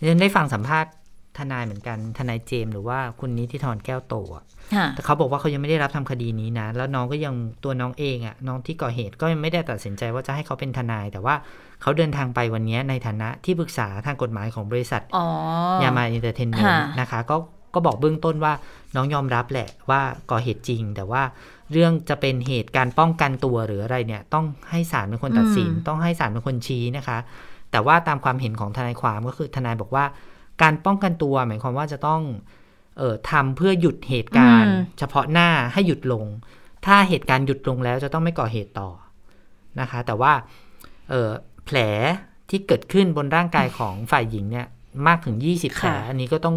[0.00, 0.90] เรียนได้ฟังสัมภาษณ์
[1.38, 11.34] ทนายเหมือนกันทนายเจมส์หรือว่าคุณนิติธรแก้วโตอะค่ะแต่เขาบอกว่าเขายังไม่ได้รับทำคดีนี้นะ แล้วน้องก็ยังตัวน้องเองอะน้องที่ก่อเหตุก็ยังไม่ได้ตัดสินใจว่าจะให้เขาเป็นทนาย แต่ว่า
[11.82, 15.26] เขาเดินทางไปวันนี้ในฐานะที่ปรึกษาทางกฎหมายของบริษัทอ๋อ
[15.82, 17.36] ยามาเอนเตอร์เทนเมนค่ะต์นะคะ ก็
[17.74, 18.52] ก็บอกเบื้องต้นว่า
[18.94, 20.00] น้องยอมรับแหละว่า
[20.30, 21.22] ก่อเหตุจริง แต่ว่า
[21.72, 27.18] เรื่องจะเป็นเหตุการป้องกันตัวหรืออะไรเนี่ย ต้องให้ศาลเป็นคนตัดสินอืมต้องให้ศาลเป็นคนชี้นะคะ
[27.70, 30.04] แต่ว่าตามความเห็นของทนายความก็คือทนายบอกว่า
[30.62, 32.22] การป้องกันตัวหมายความว่าจะต้อง
[32.98, 36.24] เอ่อทำเพื่อหยุดเหตุการณ์ เฉพาะหน้าให้หยุดลง
[36.86, 38.88] ถ้าเหตุการณ์หยุดลงแล้วจะต้องไม่ก่อเหตุต่อ
[39.80, 40.32] นะคะ แต่ว่า
[41.10, 41.30] เอ่อ
[41.64, 41.78] แผล
[42.50, 44.66] ที่เกิดขึ้นบนร่างกายของฝ่ายหญิงเนี่ย
[45.06, 46.56] มากถึง 20แผลค่ะอันนี้ก็ต้อง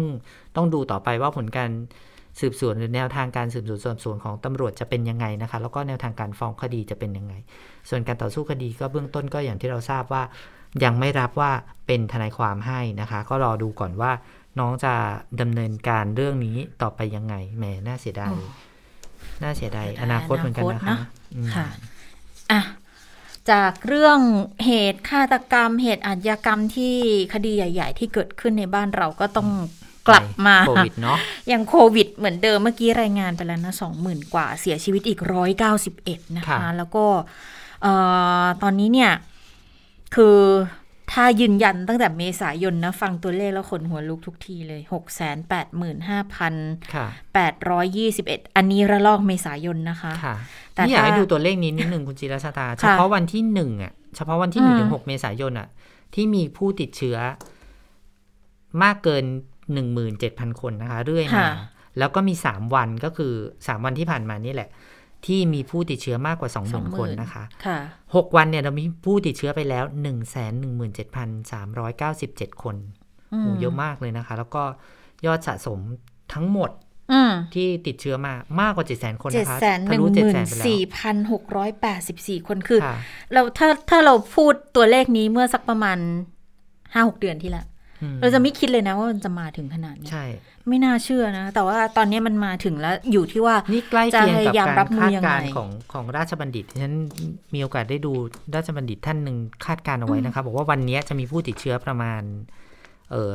[0.56, 1.70] ต้องดูต่อไปว่าผลการ
[2.40, 7.34] สืบสวนหรือแนวทางการสืบสวนสอบสวนของตำรวจจะเป็นยังไงนะคะ แล้วก็แนวทางการฟ้องคดีจะเป็นยังไง
[7.88, 10.22] ส่วนการต่อสู้คดีก็เบื้องต้นก็อย่างที่เราทราบว่า
[10.84, 11.50] ยังไม่รับว่า
[11.86, 14.12] เป็นทนายความให้นะคะ ก็รอดูก่อนว่า
[14.58, 14.94] น้องจะ
[15.40, 18.42] ดำเนินการเรื่องนี้ต่อไปยังไงแหมน่าเสียดายโอ้
[19.42, 21.66] น่าเสียดายเสียดายอนาคตเหมือนกันนะอนาคตคะนะอืมค่ะ
[22.52, 22.60] อะ
[23.50, 24.18] จากเรื่อง
[24.64, 26.96] เหตุฆาตกรรม เหตุอาชญากรรมที่
[27.32, 29.48] คดีใหญ่ ๆ ที่เกิดขึ้นในบ้านเราก็ต้อง
[30.08, 37.04] กลับมาโควิดเนาะอย่างโควิดเหมือนเดิมเมื่อกี้รายงานไปแล้วนะสองหมื่นกว่าเสียชีวิตอีกร้อยเก้าสิบเอ็ดนะคะค่ะแล้วก็
[37.82, 37.92] เอ่
[38.44, 39.12] อตอนนี้เนี่ย
[40.14, 40.38] คือ
[41.12, 46.54] ถ้ายืนยันตั้งแต่เมษายนนะ ฟังตัวเลขแล้วขนหัวลุกทุกทีเลยหกแสนแปดหมื่นห้าพัน
[46.94, 50.34] ค่ะแปดร้อยยี่สิบเอ็ดอันนี้ระลอกเมษายนนะคะค่ะ
[50.74, 55.68] แต่นี่อยากให้ถ้าดูตัวเลขนี้นิดหนึ่งคุณจิรชาตาค่ะเฉพาะวันที่หนึ่งอะ เฉพาะวันที่หนึ่งอืมถึงหกเมษายนอะ
[56.14, 57.16] ที่มีผู้ติดเชื้อ
[58.82, 59.24] มากเกิน
[59.72, 61.50] หนึ่งหมื่นเจ็ดพันคนนะคะ เรื่อยมาค่ะ
[61.98, 63.32] แล้วก็มีสามวันก็คือ
[63.66, 64.68] สามวันที่ผ่านมานี่แหละ
[65.26, 67.78] ที่มีผู้ติดเชื้อมากกว่าสองหมื่นคนนะคะค่ะ
[68.14, 72.76] หกวันเนี่ยเรามีผู้ติดเชื้อไปแล้วหนึ่งแสนหนึ่งหมื่นเจ็ดพันสามร้อยเก้าสิบเจ็ดคน
[73.32, 74.62] อืมโหเยอะมากเลยนะคะ แล้วก็
[75.26, 75.78] ยอดสะสม
[76.34, 76.91] ทั้งหมดอืม
[77.54, 82.96] ที่ติดเชื้อมามากกว่าเจ็ดแสนคนเจ็ดนะคะแสนหทะนึ่งลุหเจ็ดมื่แสนนไปแล้วสี่พันหกร้อยแปดสิบสี่คนคือค่ะ
[83.32, 85.98] เราถ้าถ้าเราพูดตัวเลขนี้เมื่อสักประมาณ
[86.94, 87.66] ห้าหกเดือนที่แล้ว
[88.02, 90.24] อืมเราจะไม่คิดเลยนะว่ามันจะมาถึงขนาดนี้ใช่
[90.68, 96.94] ไม่น่าเชื่อนะ แต่ว่าตอนนี้มันมาถึงแล้วอยู่ที่ว่านี่ใกล้เคียงกับจะพยายามการรับมือคาดยังไงการณ์ของของราชบัณฑิตฉัน
[97.54, 98.12] มีโอกาสได้ดู
[98.54, 102.22] ราชบัณฑิตท่านหนึ่งคาดการณ์เอาไว้นะครับบอกว่าวันนี้จะมีผู้ติดเชื้อประมาณ
[103.12, 103.32] เออ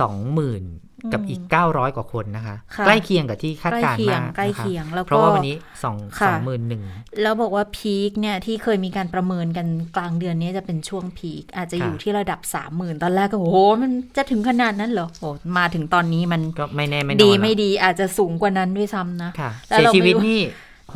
[0.00, 0.64] สองหมื่น
[1.12, 6.82] กับอีกเก้าร้อยกว่าคนนะคะค่ะใกล้เคียงกับที่คาดการณ์มากใกล้นะคะเคียงแล้วก็เพราะว่าวันนี้สองค่ะสองหมื่นหนึ่ง
[7.22, 20.40] แล้วบอกว่าพีคเนี่ยที่เคยมีการประเมินกันกลางเดือนนี้จะเป็นช่วงพีคอาจจะอยู่ค่ะที่ระดับสามหมื่นตอนแรกก็โอ้โหมันจะถึงขนาดนั้นเหรอโอ้มาถึงตอนนี้มันก็ไม่แน่ไม่นอนดีละไม่ดีอาจจะสูงกว่านั้นด้วยซ้ำนะค่ะแล้วเสียเราชีวิตไม่รู้นี่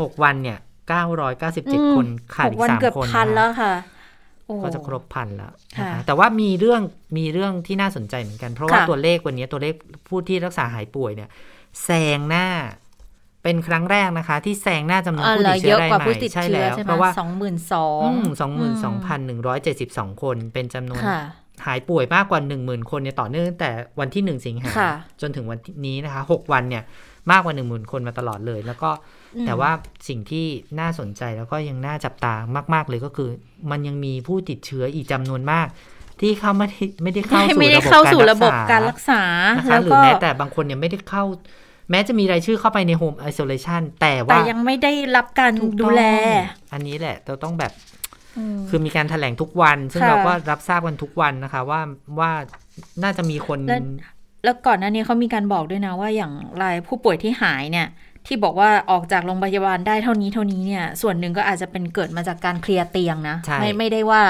[0.00, 3.97] หกวันเนี่ยเก้าร้อยเก้าสิบเจ็ดอืมคนขาดหอีกกวันสามเกือบคนพันนะคะแล้วค่ะโอ้
[4.62, 6.82] ก็จะครบพันแล้วนะค่ะคะแต่ว่ามีเรื่อง
[7.16, 9.74] มีเรื่องที่น่าสนใจเหมือนกัน เพราะว่าค่ะตัวเลขวันนี้ตัวเลข
[10.08, 11.30] ผู้ที่รักษาหายป่วยเนี่ย
[11.84, 12.46] แซงหน้า
[13.42, 21.20] เป็นครั้งแรกนะคะ ที่แซงหน้าจำนวนเออผู้เหรติอดเชื้เยออะรายกว่าใหม่ผู้ติดใช่เชื้อแล้วใช่ไหเพมราะว่าสองหมื่นสองสองหมื่นสองพันหนึ่งร้อยเจ็ดสิบสองคนเป็นจำนวนค่ะ
[21.66, 26.82] หายป่วยมากกว่าหนึ่งหมื่นคนเนี่ยต่อเนื่องตั้งแต่วันที่หนึ่งสิงหาค่ะจนถึงวันนี้นะคะหกวันเนี่ย
[27.30, 29.70] มากกว่าหนึ่งหมื่นคนมาตลอดเลย แล้วก็อืม แต่ว่า
[30.08, 30.46] สิ่งที่
[30.80, 32.34] น่าสนใจแล้วก็ยังน่าจับตา
[32.74, 33.30] มาก ๆ เลยก็คือ
[33.70, 35.66] มันยังมีผู้ติดเชื้ออีกจำนวนมาก
[36.20, 39.22] ที่เข้าไม่ได้ไม่ได้เข้าสู่ไม่ได้ระบบเข้าการสู่รัระกบบษาการรักษา
[39.58, 41.24] นะคะแล้วหรือก็แม้แต่บางคนเนี่ยไม่ได้เข้า
[41.90, 46.02] แม้จะมีรายชื่อเข้าไปในโฮมไอโซเลชันแต่แต่ว่ายังไม่ได้รับการถูกต้องดูแล
[46.72, 47.72] อันนี้แหละเราต้องแบบ
[48.56, 51.80] มคือมีการแถลงทุกวัน ซึ่งค่ะเราก็รับทราบกันทุกวันนะคะ ว่า
[52.20, 52.30] ว่า
[53.02, 53.78] น่าจะมีคนและ
[54.44, 57.86] แล้วก่อนหน้านี้เขามีการบอกด้วยนะว่าอย่างรายผู้ป่วยที่หายเนี่ย
[58.28, 64.22] ที่บอกว่าออกจากโรงพยาบาลได้เท่านี้เท่านี้เนี่ย ส่วนหนึ่งก็อาจจะเป็นเกิดมาจากการเคลียร์เตียงนะใช่ไม่ไม่ได้ว่า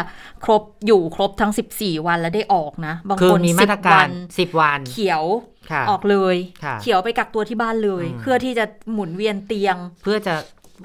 [0.44, 5.24] ครบอยู่ครบทั้ง 14 วันแล้วได้ออกนะ บางคือคนมีสิมาบตรกาวัรนสิบวัน เขียว
[5.70, 10.34] ค่ะออกเลยค่ะเขียวไปกักตัวที่บ้านเลยอืมเพื่อที่จะหมุนเวียนเตียง เพื่อจะ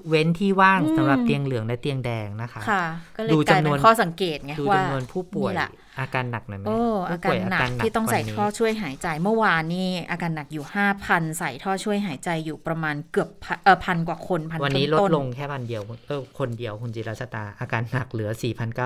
[0.10, 2.84] เว้นที่ว่างอืมสำหรับเตียงเหลืองและเตียงแดงนะคะ ค่ะ
[3.16, 10.66] ก็เลยดูกลายจำนเป็วนนข้อสังเกตไงดูว่าจำนวนผู้ป่วยนี่แหละ อาการหนักหน่อยไหมโอ้อาผู้การป่วยหนักหนักที่ต้องใส่กว่านี้ท่อช่วยหายใจเมื่อวานนี่อาการหนักอยู่
[11.02, 18.30] 5,000ใส่ท่อช่วยหายใจอยู่ประมาณเกือบพันเออพันกว่าคนพันวันนี้ลดต้นๆลงแค่พันเดียวเออคนเดียวคุณจิราชตา อาการหนักเหลือ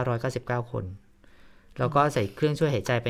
[0.08, 0.86] 4,999คน
[1.80, 3.08] แล้วก็ใส่เครื่องช่วยหายใจไป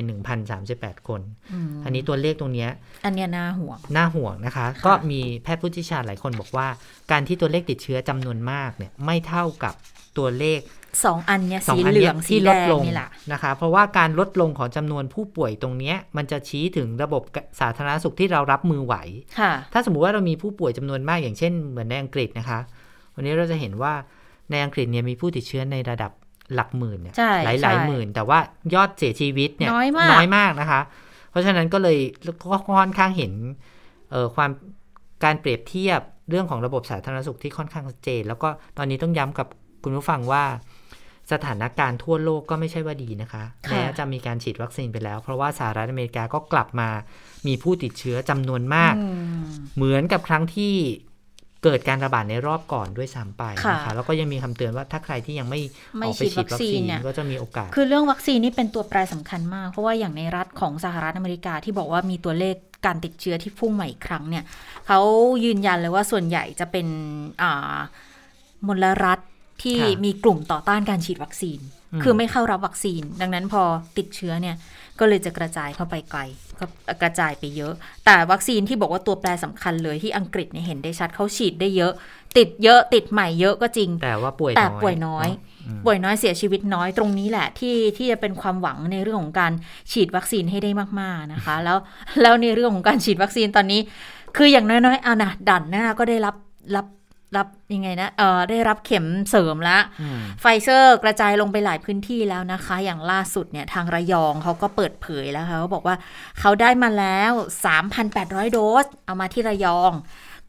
[0.54, 1.22] 1,038คน
[1.68, 2.70] มอันนี้ตัวเลขตรงเนี้ย
[3.06, 6.68] อันเนี้ยน่าห่วงน่าห่วงนะคะ ก็มีแพทย์ผู้เชี่ยวชาญหลายคนบอกว่า
[7.12, 9.74] การที่ตัวเลขติดเชื้อจำนวนมากเนี่ยไม่เท่ากับ
[10.18, 10.60] ตัวเลข
[11.06, 17.22] สองอันเนี้ยสองสีอันเหลืเนี้อยงสีที่แดลดงลงนี่แหละนะคะเพราะว่าการลดลงของจำนวนผู้ป่วยตรงเนี้ยมันจะชี้ถึงระบบ
[17.60, 18.96] สาธารณสุขที่เรารับมือไหว
[19.40, 22.60] ค่ะถ้าสมมุติว่าเรามีผู้ป่วยจำนวนมากอย่างเช่น เหมือนในอังกฤษนะคะ
[23.16, 23.94] วันนี้เราจะเห็นว่า
[24.52, 26.12] ในอังกฤษเนี่ยมีผู้ติดเชื้อในระดับ
[26.56, 28.40] หลักหมื่นเนี่ยใช่หลายหใช่ลายหมื่น แต่ว่า
[28.74, 30.82] ยอดเสียชีวิตเนี่ยน้อยมากน้อยมากนะคะ
[31.32, 31.98] เพราะฉะนั้นก็เลย
[32.52, 33.34] ก็ค่อนข้างเห็น
[34.12, 34.50] เอ่อความ
[35.24, 39.48] การเปรียบเทียบเรื่องของระบบสาธารณสุขที่ค่อนข้างชัดเจน แล้วก็ตอนนี้ต้องย้ำกับ
[39.84, 40.44] คุณผู้ฟังว่า
[41.32, 46.90] สถานการณ์ทั่วโลกก็ไม่ใช่ว่าดีนะคะค่ะแม้จะมีการฉีดวัคซีนไปแล้ว เพราะว่าสหรัฐอเมริกาก็กลับมา
[47.48, 49.08] มีผู้ติดเชื้อจำนวนมากอื
[49.40, 49.44] ม
[49.76, 50.74] เหมือนกับครั้งที่
[51.64, 55.62] เกิดการระบาดในรอบก่อนด้วยซ้ำไปค่ะนะคะแล้วก็ยังมีคำเตือนว่าถ้าใครที่ยังไม่
[55.98, 64.44] ไม่ออกไปฉีดฉีดวัวัคคซีซีนนเนี่ยก็จะมีโอกาส คือเรื่องวัคซีนนี่เป็นตัวแปรสำคัญมาก เพราะว่าอย่างในรัฐของสหรัฐอเมริกาที่บอกว่ามีตัวเลขการติดเชื้อที่พุ่งมาอีกครั้งเนี่ย
[64.88, 65.00] เขา
[65.46, 66.88] ยืนยันเลยว่าส่วนใหญ่จะเป็น
[67.42, 67.76] อ่า
[68.68, 69.20] มลรัฐ
[69.64, 71.60] ที่ค่ะมีกลุ่มต่อต้านการฉีดวัคซีน
[71.94, 73.64] อืมคือไม่เข้ารับวัคซีน ดังนั้นพอ
[73.98, 74.56] ติดเชื้อเนี่ย
[75.00, 76.22] ก็เลยจะกระจายเข้าไปไกล
[76.60, 76.66] ก็
[77.02, 77.74] กระจายไปเยอะ
[78.06, 81.94] แต่วัคซีนที่บอกว่าตัวแปรสำคัญเลยที่อังกฤษเนี่ยเห็นได้ชัดเขาฉีดได้เยอะ
[82.38, 89.52] ติดเยอะติดใหม่เยอะก็จริง แต่ว่าป่วยแต่น้อยป่วยน้อยเะอืมป่วยน้อยเสียชีวิตน้อยตรงนี้แหละที่ที่จะเป็นความหวังในเรื่องของการ
[89.92, 91.78] ฉีดวัคซีนให้ได้มากๆนะคะ แล้ว
[92.22, 93.82] แล้วในเรื่องของการฉีดวัคซีนตอนนี้
[94.38, 96.36] คืออย่างน้อยๆเอานะด่านหน้าก็ได้รับ
[96.76, 96.86] รับ
[97.36, 105.96] รับยังไงนะเออได้รับเข็มเสริมแล้วอืมไฟเซอร์กระจายลงไปหลายพื้นที่แล้วนะคะ อย่างล่าสุดเนี่ยทางระยองเขาก็เปิดเผยแล้วค่ะเขาบอกว่า
[106.40, 107.32] เขาได้มาแล้ว
[107.94, 109.92] 3,800 โดส เอามาที่ระยอง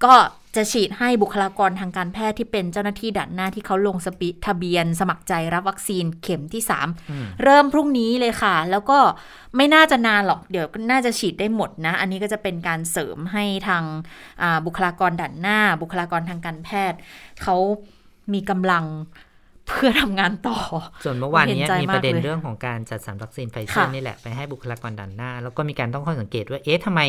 [0.05, 0.15] ก็
[0.59, 6.63] จะฉีดให้บุคลากรทางการแพทย์ที่เป็นเจ้าหน้าที่ด่านหน้าที่เขาลงสปิทะเบียน สมัครใจรับวัคซีนเข็มที่
[7.03, 8.99] 3 เริ่มพรุ่งนี้เลยค่ะ แล้วก็
[9.57, 13.85] ไม่น่าจะนานหรอก เดี๋ยวก็น่าจะฉีดได้หมดนะ อันนี้ก็จะเป็นการเสริมให้ทาง
[14.43, 16.99] อ่าบุคลากรด่านหน้า บุคลากรทางการแพทย์
[17.43, 17.57] เขา
[18.33, 18.85] มีกำลัง
[19.69, 20.59] เพื่อทำงานต่อ
[21.05, 27.03] ส่วนเมื่อวานเนี้ยเห็นใจมีประเด็นมากเลยเรื่องของการจัดสรรวัคซีนไฟเซอค่ะร์นี่แหละ ไปให้บุคลากรด่านหน้า แล้วก็มีการตั้งข้อสังเกตว่า เอ๊ะทำไม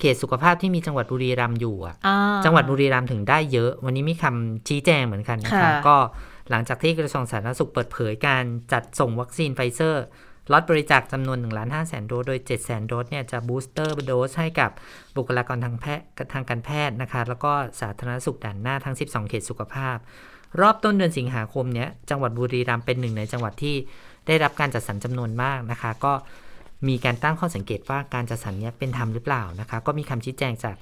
[0.00, 5.96] เขตสุขภาพที่มีจังหวัดบุรีรัมย์อยู่อะอ่าจังหวัดบุรีรัมย์ถึงได้เยอะ วันนี้มีคำชี้แจงเหมือนกันนะคะค่ะก็
[6.50, 10.04] หลังจากที่กระทรวงสาธารณสุขเปิดเผยการจัดส่งวัคซีนไฟเซอร์
[10.52, 14.70] ล็อตบริจาคจำนวน1ล้าน5แสนโดส โดย7 0 0 0 0โดสเนี่ยจะบูสเตอร์โดสให้กับ
[15.16, 19.96] บุคลากรทางแพทย์ทางการแพทย์นะคะ แล้วก็สาธารณสุขด่านหน้าทั้ง 12 เขตสุขภาพ
[20.60, 23.76] รอบต้นเดือนสิงหาคมเนี้ยจังหวัดบุรีรัมย์เป็นหนึ่งในจังหวัดที่
[24.26, 26.12] ได้รับการจัดสรรจำนวนมากนะคะ ก็
[26.88, 30.76] มีการตั้งข้อสังเกตว่าการจัดสรรเนี้ยเป็นธรรมหรือเปล่านะคะก็มีคำชี้แจงจาก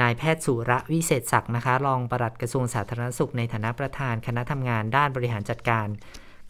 [0.00, 5.86] นายแพทย์สุระวิเศษศักดิ์นะคะรองปลัดกระทรวงสาธารณสุขในฐานะประธานคณะทำงานด้านบริหารจัดการ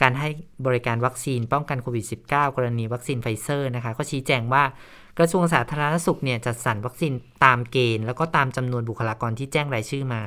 [0.02, 0.28] การให้
[0.66, 4.62] บริการวัคซีนป้องกันโควิด -19 กรณีวัคซีนไฟเซอร์นะคะ ก็ชี้แจงว่า
[5.18, 7.12] กระทรวงสาธารณสุขเนี่ยจัดสรรวัคซีน
[7.44, 10.22] ตามเกณฑ์ แล้วก็ตามจำนวนบุคลากรที่แจ้งรายชื่อมา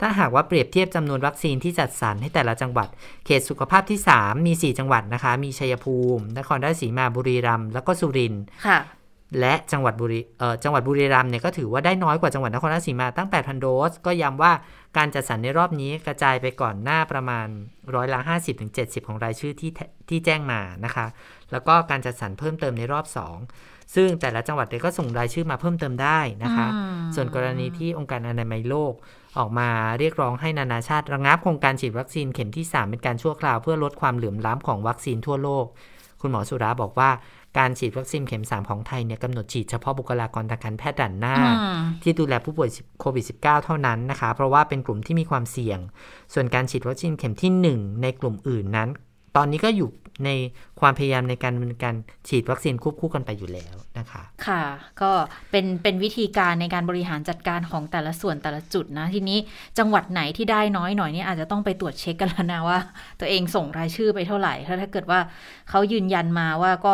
[0.00, 2.88] ถ้าหากว่าเปรียบเทียบจำนวนวัคซีนที่จัดสรรให้แต่ละจังหวัด
[3.26, 8.78] เขตสุขภาพที่ 3 มี 4 จังหวัดนะคะ มีชัยภูมิ นครราชสีมาบุรีรัมย์แล้วก็สุรินทร์ค่ะ
[9.40, 14.52] และจังหวัดบุรีเอ่อจังหวัดบุรีรัมย์เนี่ยก็ถือว่าได้น้อยกว่าจังหวัดนครราชสีมาตั้ง 8,000 โดส ก็ย้ำว่า
[14.96, 17.46] การจัดสรรในรอบนี้กระจายไปก่อนหน้าประมาณ
[17.94, 18.18] ร้อยละ
[18.64, 21.06] 50-70 ของรายชื่อที่แทที่แจ้งมานะคะ
[21.52, 23.04] แล้วก็การจัดสรรเพิ่มเติมในรอบ
[23.50, 28.92] 2 ซึ่งแต่ละจังหวัดเนี่ยก็ส่งรายชื่อมาเพิ่มเติมได้นะคะอืมส่วนกรณีที่องค์การอนามัยโลก
[29.38, 29.68] ออกมา
[29.98, 35.66] เรียกร้องให้นานาชาติระงับโครงการฉีดวัคซีนเข็มที่ 3 เป็นการชั่วคราวเพื่อลดความเหลื่อมล้ำของวัคซีนทั่วโลก
[36.20, 37.10] คุณหมอสุราบอกว่า
[37.58, 42.68] การฉีดวัคซีนเข็ม 3 ของไทยเนี่ยกำหนดฉีดเฉพาะบุคลากรทางการแพทย์ด่านหน้าอืมที่ดูแลผู้ป่วย
[43.00, 45.78] โควิด -19 เท่านั้นนะคะ เพราะว่าเป็นกลุ่มที่มีความเสี่ยง
[46.34, 48.88] ส่วนการฉีดวัคซีนเข็มที่ 1 ในกลุ่มอื่นนั้น
[49.36, 49.88] ตอนนี้ก็อยู่
[50.24, 50.30] ใน
[50.80, 51.94] ความพยายามในการดำเนินการ
[52.28, 54.62] ฉีดวัคซีนควบคู่กันไปอยู่แล้วนะคะ ค่ะ
[55.02, 55.10] ก็
[55.50, 59.38] เป็นเป็นวิธีการในการบริหารจัดการของแต่ละส่วนแต่ละจุดนะ ทีนี้
[59.78, 62.78] จังหวัดไหนที่ได้น้อยหน่อยเนี่ยอาจจะต้องไปตรวจเช็คกันแล้วนะว่า
[63.20, 65.20] ตัวเองส่งรายชื่อไปเท่าไหร่ถ้าถ้าเกิดว่า
[65.70, 66.92] เขายืนยันมาว่าก็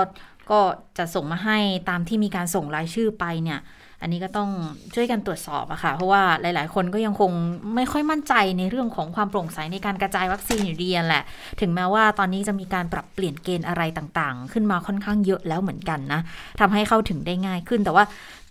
[0.51, 0.61] ก็
[0.99, 1.59] จะส่งมาให้
[1.89, 3.61] ตามที่มีการส่งรายชื่อไปเนี่ย
[4.03, 4.51] อันนี้ก็ต้อง
[4.95, 7.31] ช่วยกันตรวจสอบอะค่ะ เพราะว่าหลาย ๆ คนก็ยังคง
[7.75, 11.25] ไม่ค่อยมั่นใจในเรื่องของความโปร่งใสในการกระจายวัคซีนอยู่ดีนั่นแหละ
[11.61, 16.21] ถึงแม้ว่าตอนนี้จะมีการปรับเปลี่ยนเกณฑ์อะไรต่าง ๆ ขึ้นมาค่อนข้างเยอะแล้วเหมือนกันนะ
[16.61, 18.05] ทำให้เข้าถึงได้ง่ายขึ้น แต่ว่า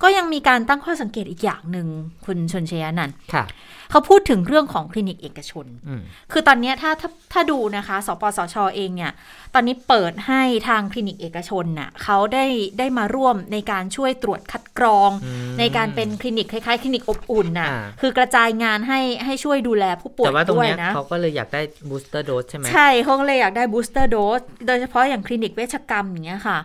[0.04, 1.88] ก็ยังมีการตั้งข้อสังเกตอีกอย่างหนึ่ง
[2.26, 3.46] คุณชนเชยนันท์ค่ะ
[3.92, 9.12] เขาพูดถึงเรื่องของคลินิกเอกชนอืมคือตอนเนี้ยถ้าถ้าถ้าดูนะคะ สปสชเองเนี่ย
[9.54, 12.46] ตอนนี้เปิดให้ทางคลินิกเอกชนน่ะเขาได้
[12.80, 26.58] ได้มาร่วมในการช่วยตรวจคัดกรองอืมในการเป็นคลินิกคล้ายๆ คลินิกอบอุ่นน่ะอ่าคือกระจายงานให้ให้ช่วยดูแลผู้ป่วยแต่ว่าตรงด้วยเนี้ยนะเขาก็เลยอยากได้บูสเตอร์โดสใช่ไหมใช่เขาก็เลยอยากได้บูสเตอร์โดสโดยเฉพาะอย่างคลินิกเวชกรรมอย่างเงี้ยค่ะ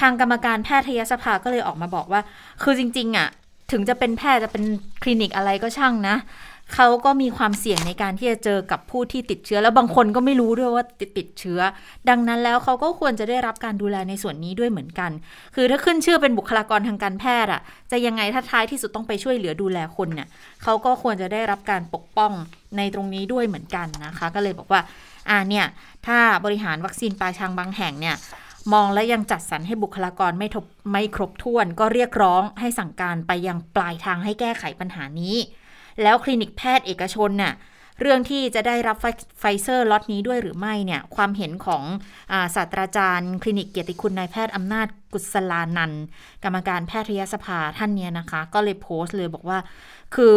[0.00, 2.20] ทางกรรมการแพทยสภาก็เลยออกมาบอกว่า
[2.62, 3.28] คือจริง ๆอะ
[3.72, 4.64] ถึงจะเป็นแพทย์จะเป็น
[5.02, 6.16] คลินิกอะไรก็ช่างนะ
[6.74, 11.60] เขาก็มีความเสี่ยงในการที่จะเจอกับผู้ที่ติดเชื้อ แล้วบางคนก็ไม่รู้ด้วยว่าติดติดเชื้อ
[12.08, 15.10] ดังนั้นแล้วเขาก็ควรจะได้รับการดูแลในส่วนนี้ด้วยเหมือนกัน
[15.54, 17.60] คือถ้าขึ้นชื่อเป็นบุคลากรทางการแพทย์อะ
[17.90, 20.28] จะยังไงถ้าท้ายที่สุดต้องไปช่วยเหลือดูแลคนเนี่ย
[20.62, 22.32] เขาก็ควรจะได้รับการปกป้อง
[22.76, 24.80] ในตรงนี้ด้วยเหมือนกันนะคะ ก็เลยบอกว่า
[25.28, 25.66] อ่าเนี่ย
[26.06, 28.16] ถ้าบริหารวัคซีนปลายทางบางแห่งเนี่ย
[28.72, 35.36] มองแล้วยังจัดสรรให้บุคลากรไม่ทบไม่ครบถ้วน ก็เรียกร้องให้สั่งการไปยังปลายทางให้แก้ไขปัญหานี้
[36.02, 37.54] แล้วคลินิกแพทย์เอกชนน่ะ
[38.00, 38.96] เรื่องที่จะได้รับ
[39.38, 41.84] ไฟเซอร์ล็อตนี้ด้วยหรือไม่เนี่ยความเห็นของ
[42.32, 45.92] อศาสตราจารย์ คลินิกเกียรติคุณนายแพทย์อำนาจกุศลานันท์
[46.44, 49.58] กรรมการแพทยสภาท่านเนี้ยนะคะ ก็เลยโพสต์เลยบอกว่า
[50.14, 50.36] คือ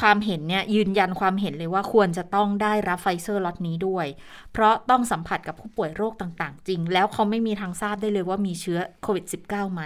[0.00, 4.06] ความเห็นเนี่ยยืนยันความเห็นเลยว่าควรจะต้องได้รับไฟเซอร์ล็อตนี้ด้วย
[4.52, 9.82] เพราะต้องสัมผัสกับผู้ป่วยโรคต่าง ๆ จริง แล้วเขาไม่มีทางทราบได้เลยว่ามีเชื้อโควิด -19 ไหม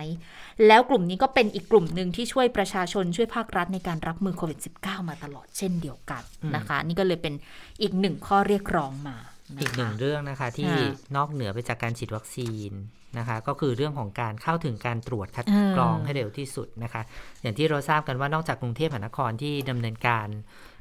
[0.66, 6.22] แล้วกลุ่มนี้ก็เป็นอีกกลุ่มหนึ่งที่ช่วยประชาชนช่วยภาครัฐในการรับมือโควิด -19 มาตลอดเช่นเดียวกัน
[6.57, 7.35] นะคะ นี่ก็เลยเป็น
[7.83, 12.70] อีกหนึ่งข้อเรียกร้องมาะคะอีกหนึ่งเรื่องนะคะที่ค่ะนอกเหนือไปจากการฉีดวัคซีน
[13.18, 17.03] นะคะ ก็คือเรื่องของการเข้าถึงการตรวจคัดเออกรองให้เร็วที่สุดนะคะ
[17.42, 20.29] อย่างที่เราทราบกันว่านอกจากกรุงเทพมหานครที่ดำเนินการ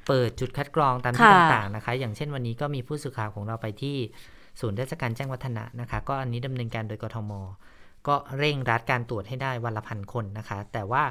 [0.07, 3.97] เปิดจุดคัดกรองตามที่ค่ะต่างๆนะคะ อย่างเช่นวันนี้ก็มีผู้สื่อข่าวของเราไปที่
[4.59, 7.31] ศูนย์ราชการแจ้งวัฒนะนะคะ ก็อันนี้ดำเนินการโดยกทม
[8.07, 11.03] ก็เร่งรัดการตรวจให้ได้วันละพันคนนะคะ แต่ว่า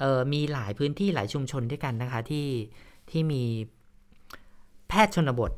[0.00, 2.48] เอ่อมีหลายพื้นที่หลายชุมชนด้วยกันนะคะที่
[3.10, 3.42] ที่มี
[4.88, 5.52] แพทย์ชนบท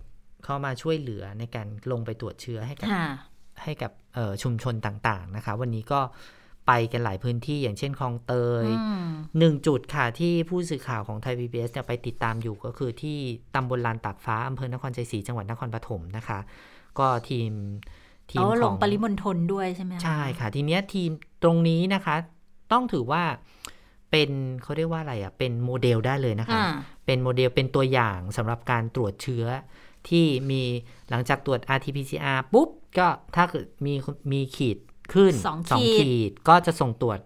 [0.44, 3.08] เข้ามาช่วยเหลือในการลงไปตรวจเชื้อให้กับค่ะ
[3.62, 6.00] ให้กับเอ่อชุมชนต่างๆนะคะ วันนี้ก็
[6.66, 8.32] ไปกันหลายพื้นที่อย่างเช่นคลองเต
[8.64, 9.06] ยอืม
[9.38, 13.18] หนึ่งจุดค่ะที่ผู้สื่อข่าวของไทย PBS เนี่ยไปติดตามอยู่ก็คือที่
[13.54, 16.38] ตำบลลานตากฟ้าอำเภอนครชัยศรีจังหวัดนครปฐมนะคะ
[16.98, 17.50] ก็ทีม
[18.30, 21.10] ทีมเอาขลองงปริมณฑลด้วยใช่ไหมคะใช่ค่ะ ทีเนี้ยทีม
[21.42, 22.16] ตรงนี้นะคะ
[22.72, 23.22] ต้องถือว่า
[24.10, 24.30] เป็น
[24.62, 26.72] เขาเรียกว่าอะไรอะเป็นโมเดลได้เลยนะคะอ่า
[27.06, 29.46] เป็นโมเดลเป็นตัวอย่างสำหรับการตรวจเชื้อ
[30.08, 30.62] ที่มี
[31.10, 33.94] หลังจากตรวจ RT-PCR ปุ๊บ ก็ถ้าเกิดมี
[34.32, 34.78] มีขีด
[35.14, 37.18] ขึ้นสองขีดขีดก็จะส่งตรวจ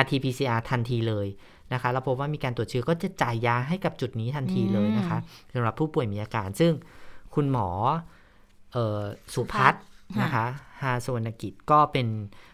[0.00, 1.26] RT-PCR ทันทีเลย
[1.72, 5.18] นะคะแล้วพบว่ามีการตรวจเชื้อก็จะจ่ายยาให้กับจุดนี้ทันทีเลยนะคะ
[5.54, 6.72] สำหรับผู้ป่วยมีอาการ ซึ่ง
[7.34, 7.68] คุณหมอ
[8.72, 9.00] เออ
[9.34, 9.82] สุพัฒน์
[10.22, 10.46] นะคะ
[10.82, 12.06] ฮาสวรรณกิจก็เป็น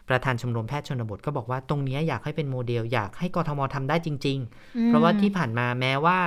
[0.09, 6.19] ประธานชมรมแพทย์ชนบทก็บอกว่าตรงเนี้ยอยากให้เป็นโมเดล อยากให้กทมทำได้จริง ๆ เพราะว่าที่ผ่านมาแม้ว่า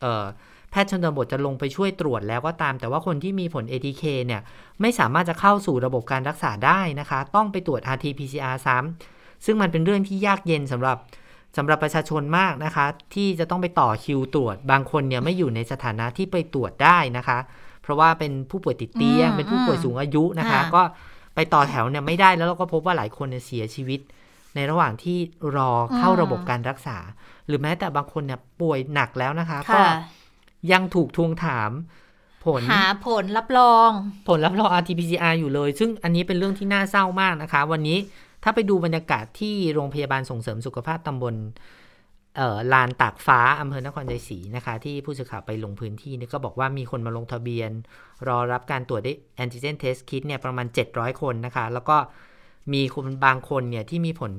[0.00, 0.24] เอ่อ
[0.70, 4.40] แพทย์ชนบทจะลงไปช่วยตรวจแล้วก็ตาม แต่ว่าคนที่มีผล ATK เนี่ย
[4.80, 10.96] ไม่สามารถจะเข้าสู่ระบบการรักษาได้นะคะ ต้องไปตรวจ RT-PCR ซ้ำซึ่งมันเป็นเรื่องที่ยากเย็นสำหรับ
[11.56, 17.38] สำหรับประชาชนมากนะคะ ที่จะต้องไปต่อคิวตรวจ บางคนเนี่ยไม่อยู่ในสถานะที่ไปตรวจได้นะคะ
[17.82, 20.82] เพราะว่าเป็นผู้ป่วยติดเตียงอืมเป็นผู้ป่วยสูงอายุนะคะอ่าก็
[21.34, 24.00] ไปต่อแถวเนี่ยไม่ได้แล้วเราก็พบว่าหลายคนเนี่ยเสียชีวิต
[24.54, 25.18] ในระหว่างที่
[25.56, 26.98] รอเข้าระบบการรักษา
[27.46, 29.88] หรือแม้แต่บางคนเนี่ยป่วยหนักแล้วนะคะ ก็ค่ะ
[30.72, 31.70] ยังถูกทวงถาม
[32.44, 33.90] ผลหาผลรับรอง
[34.28, 37.98] ผลรับรอง RT-PCR อยู่เลย ซึ่งอันนี้เป็นเรื่องที่น่าเศร้ามากนะคะ วันนี้
[38.44, 41.34] ถ้าไปดูบรรยากาศที่โรงพยาบาลส่งเสริมสุขภาพตำบล
[42.36, 47.70] เอ่อลานตากฟ้าอำเภอนครชัยศรีนะคะ ที่ผู้สื่อข่าวไปลงพื้นที่นี่ก็บอกว่ามีคนมาลงทะเบียน
[48.28, 51.96] รอรับการตรวจได้แอนติเจนเทสคิดเนี่ยประมาณ 700 คนนะคะ แล้วก็
[52.72, 54.32] มีคนบางคนเนี่ยที่มีผล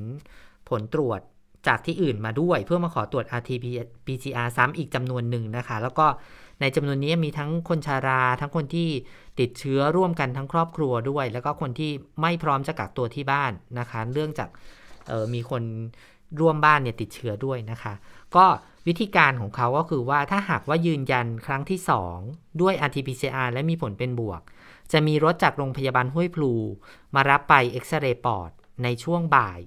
[0.70, 1.22] ผลตรวจ
[1.68, 6.06] จากที่อื่นมาด้วย เพื่อมาขอตรวจ RT-PCR ซ้ำอีกจำนวนหนึ่งนะคะ แล้วก็
[6.62, 8.90] ในจำนวนนี้มีทั้งคนชารา ทั้งคนที่
[9.40, 11.92] ติดเชื้อร่วมกันทั้งครอบครัวด้วย แล้วก็คนที่
[12.22, 14.50] ไม่พร้อมจะกักตัวที่บ้านนะคะ เรื่องจาก
[15.12, 15.64] ออมีคน
[16.40, 17.94] ร่วมบ้านเนี่ยติดเชื้อด้วยนะคะ
[18.36, 18.46] ก็
[18.88, 21.80] วิธีการของเขาก็คือว่าถ้าหากว่ายืนยันครั้งที่
[22.20, 24.42] 2 ด้วย RT-PCR และมีผลเป็นบวก
[24.92, 26.54] จะมีรถจากโรงพยาบาลห้วยพลู
[27.16, 28.52] มารับไปเอ็กซเรย์ปอด
[28.84, 29.60] ในช่วงบ่าย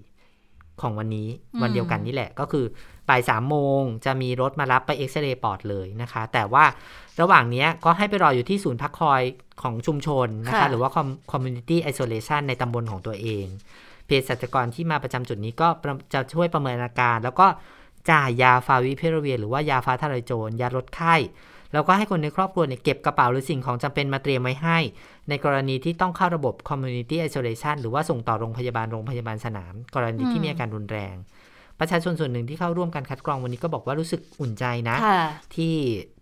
[0.83, 2.65] ของวันนี้อืมวันเดียวกันนี่แหละก็คือ
[3.09, 6.65] บ่ายสามโมงจะมีรถมารับไปเอ็กซเรย์ปอดเลยนะคะ แต่ว่า
[7.21, 9.23] ระหว่างเนี้ยก็ให้ไปรออยู่ที่ศูนย์พักคอย
[9.63, 10.91] ของชุมชนนะคะค่ะหรือว่า
[11.33, 13.47] community isolation ในตำบลของตัวเอง
[14.07, 17.47] เภสัชกรที่มาประจำจุดนี้ก็ประจะช่วยประเมินอาการ แล้วก็
[18.11, 21.15] จ่ายยาฟาวิพิราเวียหรือว่ายาฟ้าทะลายโจรยาลดไข้
[21.73, 24.79] แล้วก็ให้คนในครอบครัวเนี่ยเก็บกระเป๋าหรือสิ่งของจำเป็นมาเตรียมไว้ให้
[25.31, 31.17] ในกรณีที่ต้องเข้าระบบ community isolation หรือว่าส่งต่อโรงพยาบาลโรงพยาบาลสนาม กรณีที่มีอาการรุนแรง
[31.83, 35.23] ประชาชนส่วนหนึ่งที่เข้าร่วมการคัดกรองวันนี้ก็บอกว่ารู้สึกอุ่นใจนะค่ะ
[35.55, 35.75] ที่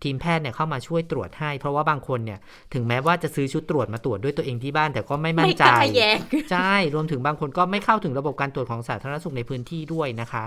[0.03, 2.39] ทีมแพทย์เนี่ยเข้ามาช่วยตรวจให้ เพราะว่าบางคนเนี่ย
[2.73, 6.17] ถึงแม้ว่าจะซื้อชุดตรวจมาตรวจด้วยตัวเองที่บ้าน แต่ก็ไม่มั่นไม่ใจกล้าแยง
[6.51, 10.43] ใช่รวมถึงบางคนก็ไม่เข้าถึงระบบการตรวจของสาธารณสุขในพื้นที่ด้วยนะคะ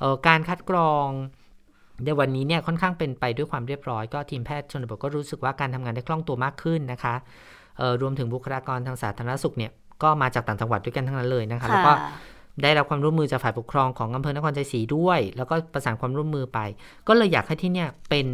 [0.00, 1.08] เอ่อการคัดกรอง
[2.04, 7.24] ในวันนี้เนี่ยค่อนข้างเป็นไปด้วยความเรียบร้อยก็ทีมแพทย์ชนบทก็รู้สึกว่าการทำงานได้คล่องตัวมากขึ้นนะคะเอ่อ
[8.00, 11.92] รวมถึงบุคลากรทางสาธารณสุขเนี่ยก็มาจากต่างจังหวัดด้วยกันทั้งนั้นเลยนะคะแล้วก็
[12.62, 16.58] ได้รับความร่วมมือจากฝ่ายปกครองของอำเภอนครชัยศรีด้วย แล้วก็ประสานความร่วมมือไป
[17.08, 18.26] ก็เลยอยากให้ที่เนี่ยเป็น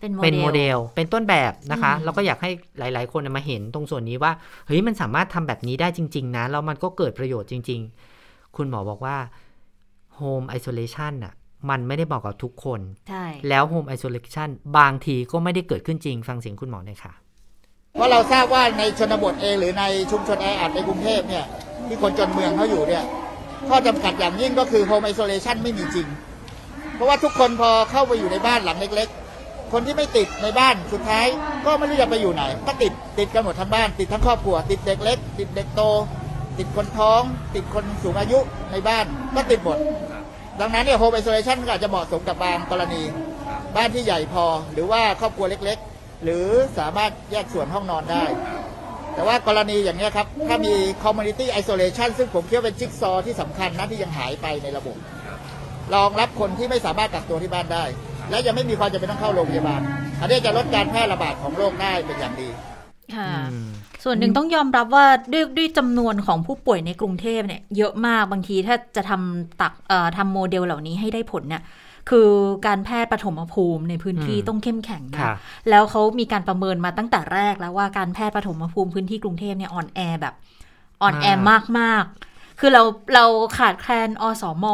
[0.00, 4.32] เป็นโมเป็นโมเดเดลลเป็นต้นแบบนะคะอืมแล้วก็อยากให้หลาย ๆ คนมาเห็นตรงส่วนนี้ว่า
[4.66, 7.80] เฮ้ย มันสามารถทำแบบนี้ได้จริง ๆ นะ แล้วมันก็เกิดประโยชน์จริง
[8.18, 9.16] ๆ คุณหมอบอกว่า
[10.18, 11.34] Home Isolation น่ะ
[11.70, 14.48] มันไม่ได้บอกกับทุกคนใช่แล้ว Home Isolation
[14.78, 17.12] บางทีก็ไม่ได้เกิดขึ้นจริง ฟังเสียงคุณหมอหน่อยค่ะ
[17.94, 21.44] เพราะเราทราบว่าในชนบทเองหรือในชุมชนแออัดในกรุงเทพเนี่ย
[21.86, 23.04] ที่คนจนเมืองเขาอยู่เนี่ย
[23.68, 26.06] ข้อจำกัดอย่างยิ่งก็คือ Home Isolation ไม่มีจริง
[26.94, 29.08] เพราะว่าทุกคนพอเข้าไปอยู่ในบ้านหลังเล็ก
[29.40, 31.26] ๆ คนที่ไม่ติดในบ้านสุดท้าย
[31.66, 35.82] ก็ไม่รู้จะไปอยู่ไหน ก็ติดติดกันหมดทั้งบ้านติดทั้งครอบครัว ติดเด็กเล็ก ติดเด็กโต
[36.58, 37.22] ติดคนท้อง
[37.54, 38.38] ติดคนสูงอายุ
[38.72, 39.78] ในบ้านก็ติดหมด
[40.60, 43.02] ดังนั้นเนี่ย Home Isolation ก็อาจจะเหมาะสมกับบางกรณี
[43.76, 45.88] บ้านที่ใหญ่พอหรือว่าครอบครัวเล็ก ๆ
[46.22, 46.46] หรือ
[46.78, 48.24] สามารถแยกส่วนห้องนอนได้
[49.14, 54.96] แต่ว่ากรณีอย่างนี้ยครับ ถ้ามี community isolation ซึ่งผมคิดว่าเป็นจิ๊กซอว์ที่สำคัญนะที่ยังหายไปในระบบ
[55.94, 57.84] รองรับคนที่ไม่สามารถกักตัวที่บ้านได้
[58.30, 59.80] และยังไม่มีความจำเป็นต้องเข้าโรงพยาบาล
[60.20, 62.48] อันนี้จะลดการแพร่ระบาดของโรคได้เป็นอย่างดี
[63.14, 63.66] ค่ะอืม
[64.04, 71.62] ส่วนหนึ่งต้องยอมรับว่าด้วยด้วยจำนวนของผู้ป่วยในกรุงเทพเนี่ยเยอะมากบางทีถ้าจะทำตักเอ่อทำโมเดลเหล่านี้ให้ได้ผลเนี่ย
[72.08, 72.30] คือ
[72.66, 75.34] การแพทย์ปฐมภูมิในพื้นที่อืมต้องเข้มแข็งนะค่ะ
[75.70, 80.34] แล้วเขามีการประเมินมาตั้งแต่แรกแล้วว่าการแพทย์ปฐมภูมิพื้นที่กรุงเทพเนี่ยอ่อนแอแบบ
[81.02, 82.82] อ่อนแอมากมากๆคือเรา
[83.14, 83.24] เรา
[83.58, 84.66] ขาดแคลนอสม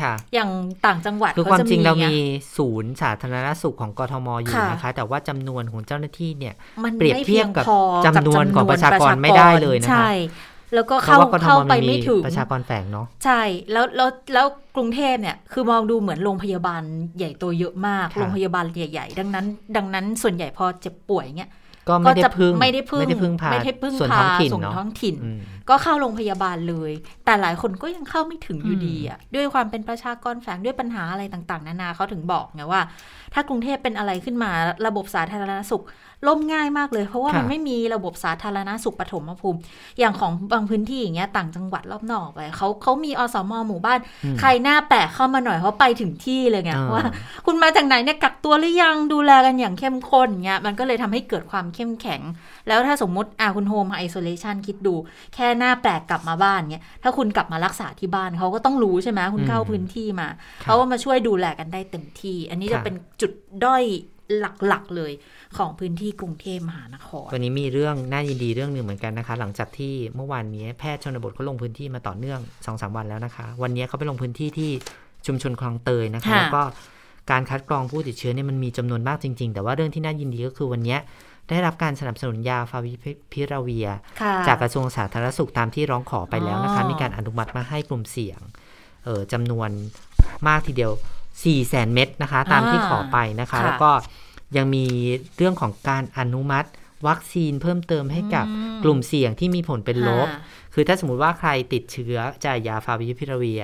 [0.00, 0.50] ค่ะอย่าง
[0.86, 2.16] ต่างจังหวัดคือขความจะจริงเราไมี
[2.56, 10.10] ศูนย์สาธารณสุขของกทมอยู่ค่ะนะคะ แต่ว่าจำนวนของเจ้าหน้าที่เนี่ยมันเปรียบเทียบกับไม่พีงพอจำนวนของประชากรไม่ได้เลยนะคะใช่
[10.74, 13.40] แล้วก็เพเข้าราะว่ากทเข้ามไปมันมีไม่ถึงประชากรแฝงเนาะใช่
[13.72, 14.46] แล้วแล้วแล้ว
[14.76, 16.82] กรุงเทพเนี่ยคือมองดูเหมือนโรงพยาบาล
[17.18, 19.46] ใหญ่โตเยอะมากค่ะโรงพยาบาลใหญ่ ๆ ดังนั้น
[19.76, 21.50] ดังนั้นส่วนใหญ่พอเจ็บป่วยเงี้ย
[21.88, 25.38] ก็ไม่ได้จะพึ่งไม่ได้พึ่งไม่ได้พึ่งพาไม่ได้พึ่งส่วนพาท้องถิ่นส่วนเนาะท้องถิ่นอืม
[25.68, 26.92] ก็เข้าโรงพยาบาลเลย
[27.24, 32.80] แต่หลายคนก็ยังเข้าไม่ถึงอยู่ดีอะด้วยความเป็นประชากรแฝงด้วยปัญหาอะไรต่าง ๆ นานาเขาถึงบอกไงว่า
[33.34, 34.50] ถ้ากรุงเทพเป็นอะไรขึ้นมา
[34.86, 35.84] ระบบสาธารณสุข
[36.28, 39.58] ล่มง่ายมากเลย เพราะว่าค่ะมันไม่มีระบบสาธารณสุขปฐมภูมิ
[39.98, 47.04] อย่างของบางพื้นที่อย่างเงี้ยต่างจังหวัดรอบนอกไปเขาเขามีอสมหมู่บ้านอืมใครหน้าแปลกเข้ามาหน่อยเขาไปถึงที่เลยไงอ่าว่า
[47.46, 52.20] คุณมาจากไหนเนี่ยกักตัวหรือยังดูแลกันอย่างเข้มข้นเงี้ยมันก็เลยทำให้เกิดความเข้มแข็ง
[52.68, 54.94] แล้วถ้าสมมติอะคุณโฮมไอโซเลชันคิดดู
[55.34, 60.28] แค่หน้าแปลกกลับมาบ้านเนี้ยถ้าคุณกลับมารักษาที่บ้านเขาก็ต้องรู้ใช่ไหมคุณเข้าอืมพื้นที่มา
[60.62, 63.32] ครับเขาก็มาช่วยดูแลกันได้เต็มที่ อันนี้จะค่ะเป็นจุด
[63.64, 63.84] ด้อย
[64.68, 65.12] หลักๆเลย
[65.56, 74.70] ของพื้นที่กรุงเทพมหานคร วันนี้มีเรื่องน่ายินดีเรื่องหนึ่งเหมือนกันนะคะ หลังจากที่เมื่อวานนี้แพทย์ชนบทเขาลงพื้นที่มาต่อเนื่อง2อสวันแล้วนะคะ วันนี้เขาไปลงพื้นที่ที่
[75.26, 76.62] ชุมชนคลองเตยนะคะค่ะแล้วก็
[77.30, 80.96] การคัดกรองผู้ติดเชื้อเนี่ยมันมีจำนวนมากจริง ๆ แต่ว่าเรื่องที่น่ายินดีก็คือวันนี้
[81.48, 82.92] ได้รับการสนับสนุนยาฟาวิ
[83.32, 83.88] พิราเวีย
[84.20, 88.40] ค่ะจากกระทรวงสาธารณสุขตามที่ร้องขอไปแล้วนะคะอ๋อมีการอนุมัติมาให้กลุ่มเสี่ยง
[89.04, 89.70] เออจำนวน
[90.48, 90.92] มากทีเดียว
[91.22, 93.90] 4 0 0แสนเม็ดนะคะ ตามที่ขอไปนะคะค่ะแล้วก็
[94.56, 94.86] ยังมี
[95.36, 96.68] เรื่องของการอนุมัติ
[97.08, 100.40] วัคซีนเพิ่มเติมให้กับอืมกลุ่มเสี่ยงที่มีผลเป็นลบค่ะ
[100.74, 103.62] คือถ้าสมมติว่าใครติดเชื้อจ่ายยาฟาวิพิราเวีย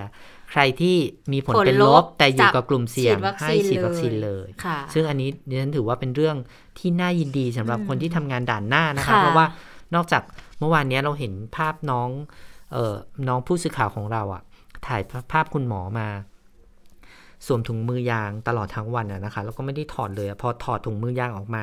[0.52, 0.96] ใครที่
[1.32, 6.36] มีผลเป็นลบ แต่อยู่กับกลุ่มเสี่ยงให้ฉีดวัคซีนเลยค่ะซึ่งอันนี้ดิฉันถือว่าเป็นเรื่อง
[6.78, 9.46] ที่น่ายินดีสำหรับอืมคนที่ทำงานด่านหน้านะคะค่ะเพราะว่า
[9.94, 10.22] นอกจาก
[10.58, 12.08] เมื่อวานนี้เราเห็นภาพน้อง
[12.72, 12.94] เอ่อ
[13.28, 14.42] น้องผู้สื่อข่าวของเราอะ
[14.86, 16.08] ถ่ายภาพคุณหมอมา
[17.46, 21.62] สวมถุงมือยางตลอดทั้งวันอะนะคะ แล้วก็ไม่ได้ถอดเลยอะพอถอดถุงมือยางออกมา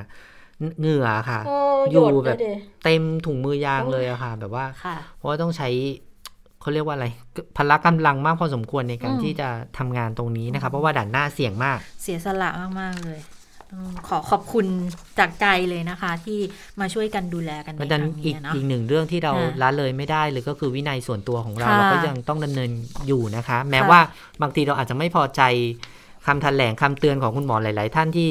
[0.80, 1.58] เหงื่อค่ะโอ้
[1.92, 5.70] อยู่หดแบบด้วยดิเต็มถุงมือยางเลยอะค่ะ แบบว่าค่ะเพราะว่าต้องใช้
[6.62, 7.08] เขาเรียกว่าอะไร
[7.58, 12.50] พละกำลังมากพอสมควรในการอืมที่จะทำงานตรงนี้นะคะเพราะว่าด่านหน้าเสี่ยงมาก เสียสละ
[12.82, 13.20] มาก ๆ เลย
[13.72, 14.66] อืมขอขอบคุณ
[15.20, 16.40] จากใจเลยนะคะ ที่
[16.80, 22.72] มาช่วยกันดูแลกันในเพราะคฉะนั้รั้นงอีกนี้เนาะอีกหนึ่งเรื่องที่เราค่ะละเลยไม่ได้เลยก็คือวินัยส่วนตัวของเราค่ะเราก็ยังต้องดำเนิน
[23.08, 24.00] อยู่นะคะ แม้ค่ะว่า
[24.42, 25.42] บางทีเราอาจจะไม่พอใจ
[26.26, 28.30] คำแถลงคำเตือนของคุณหมอหลาย ๆ ท่านที่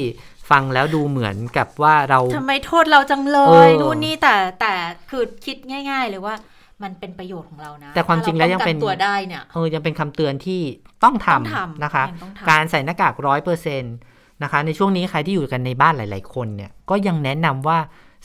[0.50, 4.72] ฟังแล้วดูเหมือนกับว่าเราทำไมโทษเราจังเลเอยอนู่นนี่แต่แต่
[5.10, 5.56] คือคิด
[5.90, 6.34] ง่าย ๆ เลยว่า
[6.82, 10.60] มันเป็นประโยชน์ของเรานะ แต่ความจริงแล้วยังเป็นถ้าราป้อกัตัวได้เนี่ยเออยังเป็นคำเตือนที่
[11.04, 13.94] ต้องทต้องทำำนะคะยังต้องทำการใส่หน้ากากร้อยเปอร์เซ็นต์
[14.42, 17.78] นะคะ ในช่วงนี้ใครที่อยู่กันในบ้านหลาย ๆ คนเนี่ยก็ยังแนะนำว่า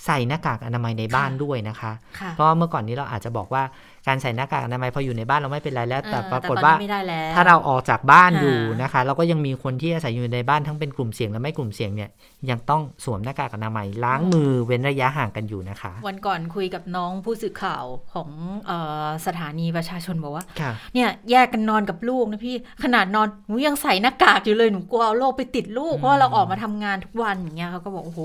[0.05, 3.63] ใส่หน้ากากอนามัยในบ้านด้วยนะคะค่ะเพราะว่าเมื่อก่อนนี้เราอาจจะบอกว่า
[4.07, 12.09] การใส่หน้ากากอนามัยพออยู่ในบ้านเราไม่เป็นไรแล้ว แต่เออปรากฏตอนว่านี้ไม่ได้แล้วถ้าเราออกจากบ้านค่ะอยู่นะคะ เราก็ยังมีคนที่อาศัยอยู่ในบ้านทั้งเป็นกลุ่มเสี่ยงและไม่กลุ่มเสี่ยงเนี่ย
[12.49, 17.83] ยังต้องสวมหน้ากากอนามัยล้างมือเว้นระยะห่างกันอยู่นะคะ วันก่อนคุยกับน้องผู้สื่อข่าว
[18.13, 18.29] ของ
[18.67, 18.71] เอ
[19.05, 28.21] อสถานีประชาชนบอกว่าค่ะเนี่ยแยกกันนอนกับลูกนะพี่ขนาดนอนหนูยังใส่หน้ากากอยู่เลยหนูกลัวเอาโรคไปติดลูกเพราะว่าเราออกมาทำงานทุกวันอย่างเงี้ยเขาก็บอกโอ้โห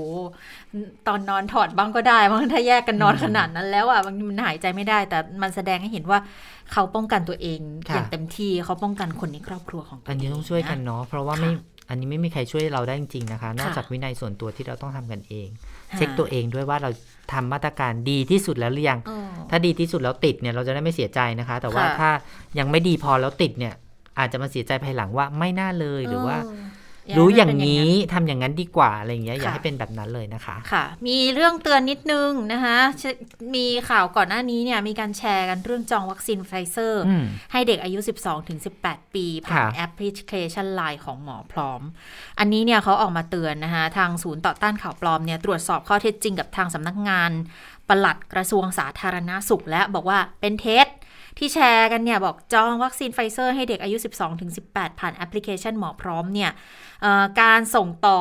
[1.07, 6.19] ตอนนอนถอดบ้างก็ได้บางถ้าแยกกันนอนขนาดนั้นแล้วอะบางทีมันหายใจไม่ได้ แต่มันแสดงให้เห็นว่า
[6.73, 7.59] เขาป้องกันตัวเอง
[7.89, 11.51] ค่ะอย่างเต็มที่เขาป้องกันคนในครอบครัวของตัวอันนี้เต้องช่วยกันนะเนาะเพราะว่าค่ะไม่
[11.89, 15.47] อันนี้ไม่มีใครช่วยเราได้จริงๆนะคะ นอกค่ะจากวินัยส่วนตัวที่เราต้องทำกันเอง
[15.91, 16.89] ค่ะเช็คตัวเองด้วยว่าเรา
[17.33, 22.09] ทำมาตรการดีที่สุดแล้วหรือยังเออถ้าดีที่สุดแล้วติดเนี่ยเราจะได้ไม่เสียใจนะคะ แต่ว่าค่ะถ้า
[22.59, 23.73] ยังไม่ดีพอแล้วติดเนี่ย
[24.19, 26.49] อาจจะมาเสียใจภายหลังว่าไม่น่าเลยหรือว่า
[27.17, 33.03] รู้อย่างให้มัเป็นีรู้อย่างนี้ทำอย่างนั้นดีกว่าอะไรอย่างเงี้ยอย่าค่ะให้เป็นแบบนั้นเลยนะคะค่ะ มีเรื่องเตือนนิดนึงนะคะช
[33.55, 37.99] มีข่าวก่อนหน้านี้เนี่ยมีการแชร์กันเรื่องจองวัคซีนไฟเซอร์อืมให้เด็กอายุ
[38.57, 41.81] 12-18 ปีผ่านค่ะแอปพลิเคชันไลน์ของหมอพร้อม
[42.39, 47.31] อันนี้เนี่ยเขาออกมาเตือนนะคะทางศูนย์ต่อต้านข่าวปลอมเนี่ยตรวจสอบข้อเท็จจริงกับทางสำนักงาน
[47.89, 50.87] ปลัดกระทรวงสาธารณสุขและบอกว่าเป็นเท็จ
[51.39, 53.97] ที่แชร์กันเนี่ยบอกจองวัคซีนไฟเซอร์ให้เด็กอายุ
[54.47, 56.51] 12-18 ผ่านแอปพลิเคชันหมอพร้อมเนี่ย
[57.41, 58.19] การส่งต่อ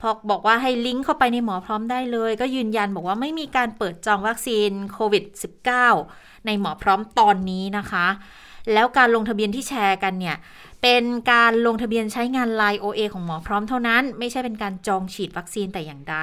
[0.00, 5.24] พอบอกว่าให้ลิงก์เข้าไปในหมอพร้อมได้เลย ก็ยืนยันบอกว่าไม่มีการเปิดจองวัคซีนโควิด
[5.84, 8.06] -19 ในหมอพร้อมตอนนี้นะคะ
[8.72, 10.36] แล้วการลงทะเบียนที่แชร์กันเนี่ย
[10.82, 16.16] เป็นการลงทะเบียนใช้งาน Line OA ของหมอพร้อมเท่านั้น ไม่ใช่เป็นการจองฉีดวัคซีนแต่อย่างใด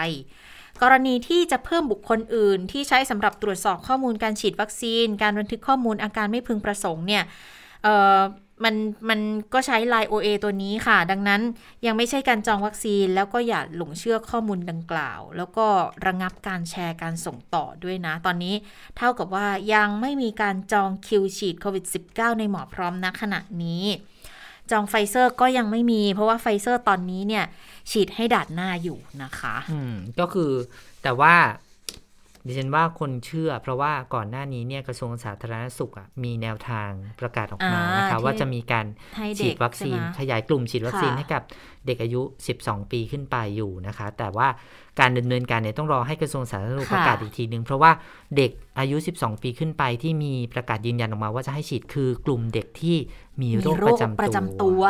[0.81, 7.23] กรณีที่จะเพิ่มบุคคลอื่น ที่ใช้สำหรับตรวจสอบข้อมูลการฉีดวัคซีน การบันทึกข้อมูลอาการไม่พึงประสงค์เนี่ย
[8.63, 8.75] มัน
[9.09, 9.19] มัน
[9.53, 11.41] ก็ใช้ Line OA ตัวนี้ค่ะ ดังนั้น
[11.85, 15.67] ยังไม่ใช่การจองวัคซีน แล้วก็อย่าหลงเชื่อข้อมูลดังกล่าว แล้วก็
[16.05, 18.55] ระงับการแชร์การส่งต่อด้วยนะ ตอนนี้
[18.97, 23.83] เท่ากับว่ายังไม่มีการจองคิวฉีดโควิด -19 ในหมอพร้อมณขณะนี้
[24.71, 27.45] จองไฟเซอร์ก็ยังไม่มี เพราะว่าไฟเซอร์ตอนนี้เนี่ย
[27.91, 30.51] ฉีดให้ด่านหน้าอยู่นะคะ อืมก็คือ
[31.03, 31.35] แต่ว่า
[32.47, 38.85] ดิฉันว่าคนเชื่อ เพราะว่าก่อนหน้านี้เนี่ยกระทรวงสาธารณสุขอะมีแนวทางประกาศออกมาอ่านนะคะที่ว่าจะมีการ
[39.17, 41.43] ให้เด็กฉีดวัคซีนใช่ไหมขยายกลุ่มฉีดวัคซีนค่ะให้กับ
[41.85, 42.21] เด็กอายุ
[42.57, 44.47] 12 ปีขึ้นไปอยู่นะคะ แต่ว่า
[44.99, 47.91] การดำเนินการเนี่ยต้องรอให้กระทรวงสาธารณสุขค่ะประกาศอีกทีนึง เพราะว่า
[48.37, 52.97] เด็กอายุ 12 ปีขึ้นไปที่มีประกาศยืนยันออกมาว่าจะให้ฉีดคือกลุ่มเด็กที่
[53.41, 54.81] มีโรคประจำประจำตัว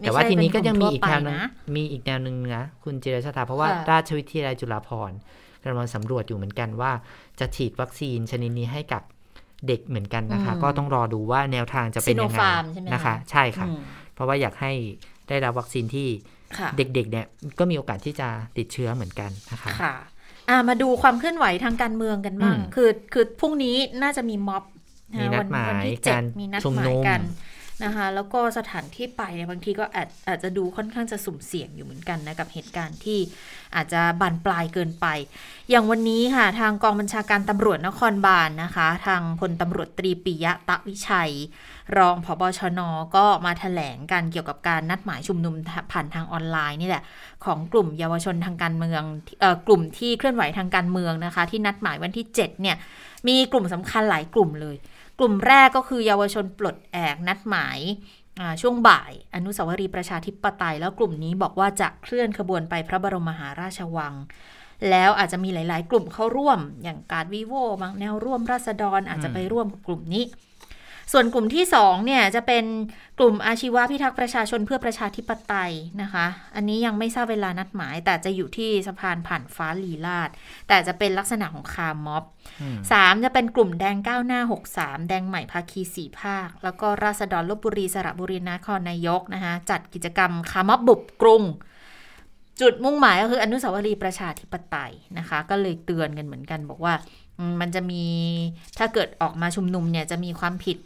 [0.00, 5.16] แต่ว่าทีนี้ก็ยังมีอีกแนวไใช่นึงเป็กลุ่ทั่วไปนะมีอีกแนวหนึ่งนะ คุณจิรชาตาเพราะว่าค่ะราชวิทยาลัยจุฬาภรณ์
[5.62, 6.92] กำลังสำรวจอยู่เหมือนกันว่า
[7.40, 9.02] จะฉีดวัคซีนชนิดนี้ให้กับ
[9.66, 13.80] เด็กเหมือนกันนะคะอืมก็ต้องรอดูว่าแนวทางจะเป็นยังไง Sinopharm ใช่ไหมคะนะคะ ใช่ค่ะอืม
[14.14, 14.72] เพราะว่าอยากให้
[15.28, 16.08] ได้รับวัคซีนที่
[16.58, 17.26] ค่ะเด็กๆเนี่ย
[17.58, 18.28] ก็มีโอกาสที่จะ
[18.58, 19.94] ติดเชื้อเหมือนกันนะคะค่ะ
[20.48, 27.14] อ่ามาดูความเคลื่อนไหวทางการเมืองกันบ้างอืมคือคือพรุ่งนี้น่าจะมีม็อบะมีนัดวัหมายวัที่เจ็ดการมีนัดชุมหมานุยมกั
[27.84, 33.18] นะคะ แล้วก็สถานที่ไปเนี่ยบางทีก็อาจอาจจะดูค่อนข้างจะสุ่มเสี่ยงอยู่เหมือนกันนะกับเหตุการณ์ที่
[33.74, 35.06] อาจจะบานปลายเกินไป
[35.70, 41.32] อย่างวันนี้ค่ะ ทางกองบัญชาการตำรวจนครบาลนะคะ ทางพลตำรวจตรีปิยะตะวิชัย
[41.98, 42.80] รองผบชน
[43.16, 45.54] ก็มาแถลงการเกี่ยวกับการนัดหมายชุมนุม
[45.92, 47.02] ผ่านทางออนไลน์นี่แหละ
[47.44, 49.02] ของกลุ่มเยาวชนทางการเมือง
[49.42, 52.76] ออกลุ่มที่เคลื่อนไหวทางการเมืองนะคะ ที่นัดหมายวันที่ 7 เนี่ย
[53.28, 54.76] มีกลุ่มสำคัญหลายกลุ่มเลย
[55.18, 57.78] กลุ่มแรกก็คือเยาวชนปลดแอกนัดหมาย
[58.60, 64.14] ช่วงบ่าย อนุสาวรีย์ประชาธิปไตย แล้วกลุ่มนี้บอกว่าจะเคลื่อนขบวนไปพระบรมมหาราชวัง
[64.90, 70.24] แล้วอาจจะมีหลาย ๆ กลุ่มเข้าร่วม อย่างการวิโวบางแนวร่วมราษฎรอาจจะไปร่วมกับกลุ่มนี้
[71.12, 72.64] ส่วนกลุ่มที่2เนี่ยจะเป็น
[73.18, 80.30] กลุ่มอาชีวะพิทักษ์ประชาชนเพื่อประชาธิปไตยนะคะ อันนี้ยังไม่ทราบเวลานัดหมาย แต่จะอยู่ที่สะพานผ่านฟ้าลีลาศ
[80.68, 82.24] แต่จะเป็นลักษณะของคาร์ม็อบ
[82.62, 84.40] อืมสามจะเป็นกลุ่มแดงก้าวหน้า
[84.74, 91.42] 63 แดงใหม่ภาคีสี่ภาค แล้วก็ราษฎรลพบุรีสระบุรีนครนายกนะคะจัดกิจกรรมคาร์ม็อบบุกกรุง
[92.60, 97.25] จุดมุ่งหมายก็คืออนุสาวรีย์ประชาธิปไตยนะคะ ก็เลยเตือนกันเหมือนกันบอกว่าอืม
[97.60, 98.04] มันจะมี
[98.78, 100.78] ถ้าเกิดออกมาชุมนุมเนี่ยจะมีความผิด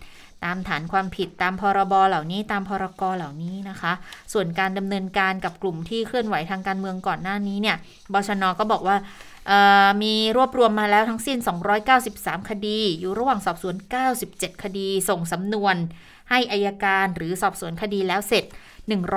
[0.44, 3.92] ตามฐานความผิดตามพรบเหล่านี้ตามพรกเหล่านี้นะคะ
[4.32, 7.76] ส่วนการดำเนินการกับกลุ่มที่เคลื่อนไหวทางการเมืองก่อนหน้านี้เนี่ย
[8.12, 8.96] บชนก็บอกว่า
[10.02, 11.38] มีรวบรวมมาแล้วทั้งสิ้น
[11.94, 13.74] 293 คดี อยู่ระหว่างสอบสวน
[14.18, 15.76] 97 คดี ส่งสำนวน
[16.30, 18.44] ให้อายการหรือสอบสวนคดีแล้วเสร็จ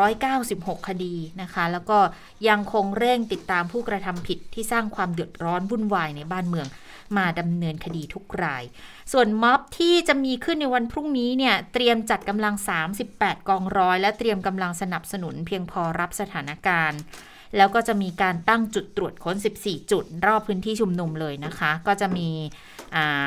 [0.08, 2.00] 196 คดีนะคะ แล้วก็
[2.48, 6.68] ยังคงเร่งติดตามผู้กระทำผิดที่สร้างความเดือดร้อนวุ่นวายในบ้านเมือง
[7.18, 8.64] มาดำเนินคดีทุกราย
[9.12, 12.56] ส่วนม็อบที่จะมีขึ้นในวันพรุ่งนี้เนี่ยเตรียมจัดกำลัง
[13.02, 17.00] 38 กองร้อย และเตรียมกำลังสนับสนุนเพียงพอรับสถานการณ์
[17.58, 22.30] แล้วก็จะมีการตั้งจุดตรวจค้น 14 จุด รอบพื้นที่ชุมนุมเลยนะคะ ก็จะมี
[22.96, 23.26] อ่า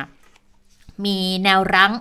[1.05, 1.93] มีแนวรั้ง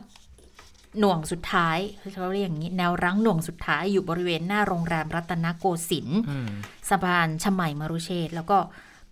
[1.00, 1.78] หน่วงสุดท้าย
[2.16, 6.50] เขาเรียกอย่างนี้ แนวรั้งหน่วงสุดท้ายอยู่บริเวณหน้าโรงแรมรัตนโกสินทร์อืม
[6.90, 8.58] สะพานชมัยมรุเชษฐ์แล้วก็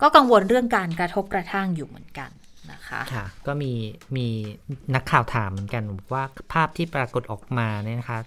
[0.01, 2.30] ก็กังวลเรื่องการกระทบกระทั่งอยู่เหมือนกัน
[2.72, 3.72] นะคะค่ะก็มี
[4.16, 4.28] มี
[4.95, 5.84] นักข่าวถามเหมือนกัน
[6.14, 8.20] ว่าภาพที่ปรากฏออกมาเนี่ยนะคะ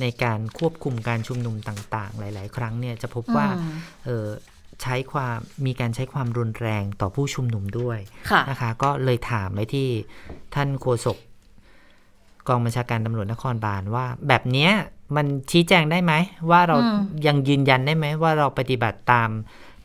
[0.00, 4.26] ในการควบคุมการชุมนุมต่างๆ หลาย ๆ ครั้งเนี่ยจะพบว่าอืมเออ
[4.82, 7.98] ใช้ความมีการใช้ความรุนแรงต่อผู้ชุมนุมด้วย
[8.30, 9.88] ค่ะนะคะ ก็เลยถามไปที่
[10.54, 11.18] ท่านโฆษก
[12.48, 14.72] กองบัญชาการตำรวจนครบาลว่า แบบเนี้ย
[15.16, 16.12] มันชี้แจงได้ไหม
[16.50, 19.30] ว่าเราอืมยังยืนยันได้ไหมว่าเราปฏิบัติตาม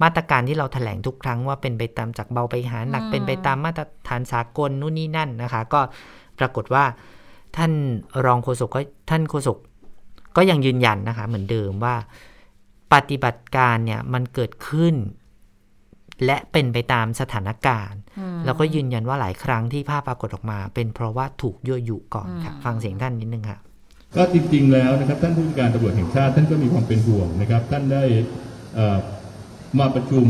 [0.04, 5.82] มาตรการที่เราแถลงทุกครั้งว่าเป็นไปตามจากเบาไปหาหนักเป็นไปตามมาตรฐานสากลนู่นนี่นั่นนะคะ ก็
[6.40, 6.84] ปรากฏว่า
[7.58, 7.72] ท่าน
[8.26, 9.58] รองโฆษกก็ท่านโฆษก
[10.38, 11.96] ก็ยังยืนยันนะคะ เหมือนเดิมว่า
[12.94, 14.96] ปฏิบัติการเนี่ยมันเกิดขึ้น
[16.26, 23.58] และเป็นไปตามสถานการณ์อืมแล้วก็ยืนยันว่าหลายครั้งที่ภาพปรากฏออกมา เป็นเพราะว่าถูกยั่วยุก่อนค่ะอืมฟังเสียงท่านนิดนึงค่ะ
[24.16, 28.04] ก็จริงๆแล้วนะครับ ท่านผู้บัญชาการตำรวจแห่งชาติ ท่านก็มีความเป็นห่วงนะครับ ท่านได้
[28.76, 28.98] เอ่อ
[29.78, 30.26] มาประชุม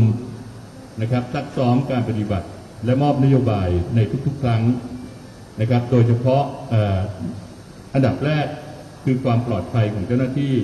[1.00, 2.46] นะครับซักซ้อมการปฏิบัติ
[2.84, 4.62] และมอบนโยบายในทุกๆ ครั้ง
[5.60, 6.42] นะครับ โดยเฉพาะ
[7.94, 8.46] อันดับแรก
[9.04, 10.54] คือความปลอดภัยของเจ้าหน้าที่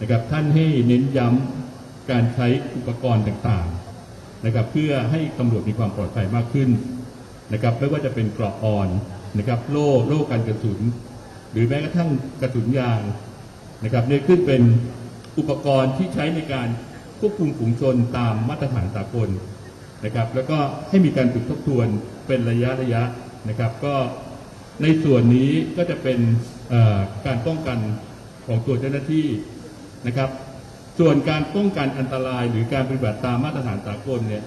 [0.00, 2.46] นะครับ ท่านให้เน้นย้ำการใช้
[2.76, 6.70] อุปกรณ์ต่างๆนะครับ เพื่อให้ตำรวจมีความปลอดภัยมากขึ้น
[7.52, 8.88] นะครับ ไม่ว่าจะเป็นกรอบอ่อน
[9.38, 10.80] นะครับโล่โล่กันกระสุน
[11.52, 12.10] หรือแม้กระทั่ง
[12.42, 13.00] กระสุนยาง
[13.84, 14.62] นะครับเนี่ยขึ้นเป็น
[15.38, 16.68] อุปกรณ์ที่ใช้ในการ
[17.20, 19.28] ควบคุมฝูงชนตามมาตรฐานสากล
[20.04, 20.58] นะครับ แล้วก็
[20.88, 21.86] ให้มีการฝึกทบทวน
[22.26, 23.02] เป็นระยะระยะ
[23.48, 23.94] นะครับ ก็
[24.82, 26.18] ในส่วนนี้ก็จะเป็น
[27.26, 27.78] การป้องกัน
[28.46, 29.26] ของตัวเจ้าหน้าที่
[30.06, 30.30] นะครับ
[30.98, 34.44] ส่วนการป้องกันอันตรายหรือการปฏิบัติตามมาตรฐานสากลเนี่ย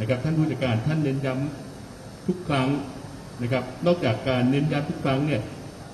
[0.00, 2.68] นะครับ ท่านผู้จัดการท่านเน้นย้ำทุกครั้ง
[3.42, 5.40] นะครับ นอกจากการเน้นย้ำทุกครั้งเนี่ย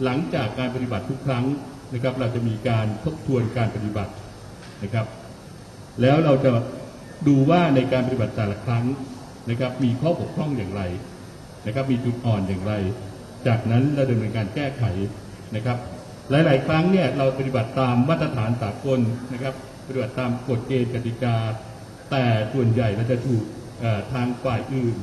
[0.04, 1.44] หลังจากการปฏิบัติทุกครั้ง
[1.94, 4.12] นะครับ เราจะมีการทบทวนการปฏิบัติ
[4.82, 5.06] นะครับ
[6.02, 6.50] แล้วเราจะ
[7.28, 8.84] ดูว่าในการปฏิบัติแต่ละครั้ง
[9.50, 10.82] นะครับมีข้อบกพร่องอย่างไร
[11.66, 12.72] นะครับมีจุดอ่อนอย่างไร
[13.46, 14.84] จากนั้นเราดำเนินการแก้ไข
[15.56, 15.78] นะครับ
[16.30, 19.00] หลาย ๆ ครั้งเนี่ยเราปฏิบัติตามมาตรฐานสากล
[19.32, 19.54] นะครับ
[19.86, 21.36] ปฏิบัติตามกฎเกณฑ์กติกา
[22.10, 23.42] แต่ส่วนใหญ่เราจะถูก
[24.12, 24.96] ทางฝ่ายอื่น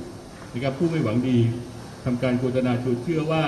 [0.53, 1.39] นะครับผู้ไม่หวังดี
[2.05, 3.43] ทำการโฆษณาชวนเชื่อว่า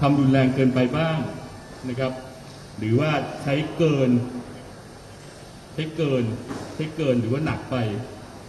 [0.00, 1.18] ทำรุนแรงเกินไปบ้าง
[1.88, 2.12] นะครับ
[2.78, 3.10] หรือว่า
[3.42, 4.10] ใช้เกิน
[5.78, 6.24] ช้เกิน
[6.74, 7.76] ใช้เกินหรือว่าหนักไป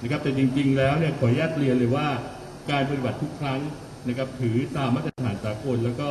[0.01, 2.07] นะครับแต่จริงๆแล้วเนี่ยขออนุญาตเรียนเลยว่า
[2.71, 3.59] การปฏิบัติทุกครั้ง
[4.07, 6.09] นะครับถือตามมาตรฐานสากลแล้วก็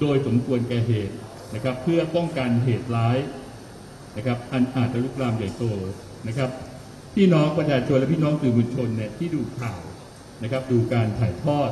[0.00, 1.14] โดยสมควรแก่เหตุ
[1.54, 3.18] นะครับ เพื่อป้องกันเหตุร้าย
[4.16, 5.64] นะครับ อันอาจจะลุกลามใหญ่โต
[6.28, 6.50] นะครับ
[7.14, 9.82] พี่น้องประชาชนและพี่น้องสื่อมวลชนเนี่ยที่ดูข่าว
[10.42, 11.70] นะครับ ดูการถ่ายทอด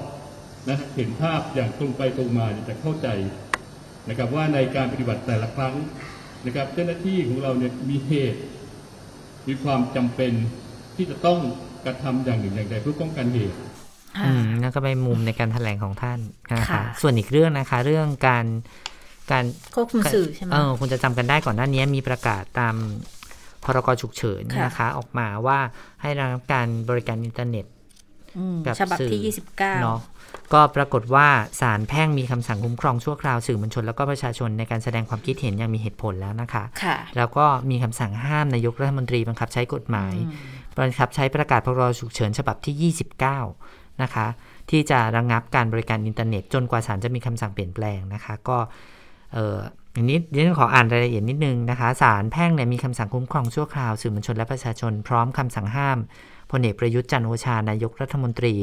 [0.69, 3.09] นะเห็นภาพอย่างตรงไปตรงมาเนี่ยจะเข้าใจ
[4.09, 5.75] นะครับ ว่าในการปฏิบัติแต่ละครั้ง
[6.47, 8.41] นะครับ เจ้าหน้าที่ของเราเนี่ยมีเหตุ
[9.49, 10.33] มีความจำเป็น
[10.97, 11.39] ที่จะต้อง
[11.85, 13.57] กระทำอย่างหนึ่งอย่างใดเพื่อป้องกันเหตุ
[14.27, 16.19] อืมนั่นก็เป็นมุมในการแถลงของท่าน
[16.53, 18.47] นะคะค่ะส่วนอีกเรื่องนะคะ เรื่องการ
[19.33, 19.45] การ
[19.75, 22.75] ควบคุมสื่อใช่ไหมเออคุณจะจำกันได้ก่อนหน้านี้มีประกาศตาม
[23.65, 25.59] พรกฉุกเฉินค่ะนะคะ ออกมาว่า
[26.03, 27.65] ให้ระงับการบริการอินเทอร์เน็ต
[28.39, 30.01] อืมกับฉบับสื่อที่29เนาะ
[30.53, 31.29] ก็ปรากฏว่า
[31.61, 40.15] ศาลแพ่งมีคำสั่งคุ้มครองชั่วคราวสื่อมวลชน แล้วก็ประชาชนในการแสดงความคิดเห็นอย่างมีเหตุผลแล้วนะคะค่ะแล้วก็มีคำสั่งห้ามนายกรัฐมนตรีบังคับใช้กฎหมาย
[40.79, 42.93] บังคับใช้ประกาศพรกฉุกเฉินฉบับที่
[43.55, 44.27] 29 นะคะ
[44.71, 48.59] ที่จะระงงับการบริการอินเทอร์เน็ต จนกว่าศาลจะมีคำสั่งเปลี่ยนแปลงนะคะ ก็
[49.33, 49.57] เออ
[49.95, 55.99] อย่างนี้เดี๋ยวขออ่านรายละเอียดนิดนึงนะคะศาลแพ่งเนี่ยมีคำสั่งคุ้มครองชั่วคราวสื่อมวลชนและประชาชน พร้อมคำสั่งห้าม
[56.51, 58.55] พลเอกประยุทธ์จันทร์โอชานายกรัฐมนตรี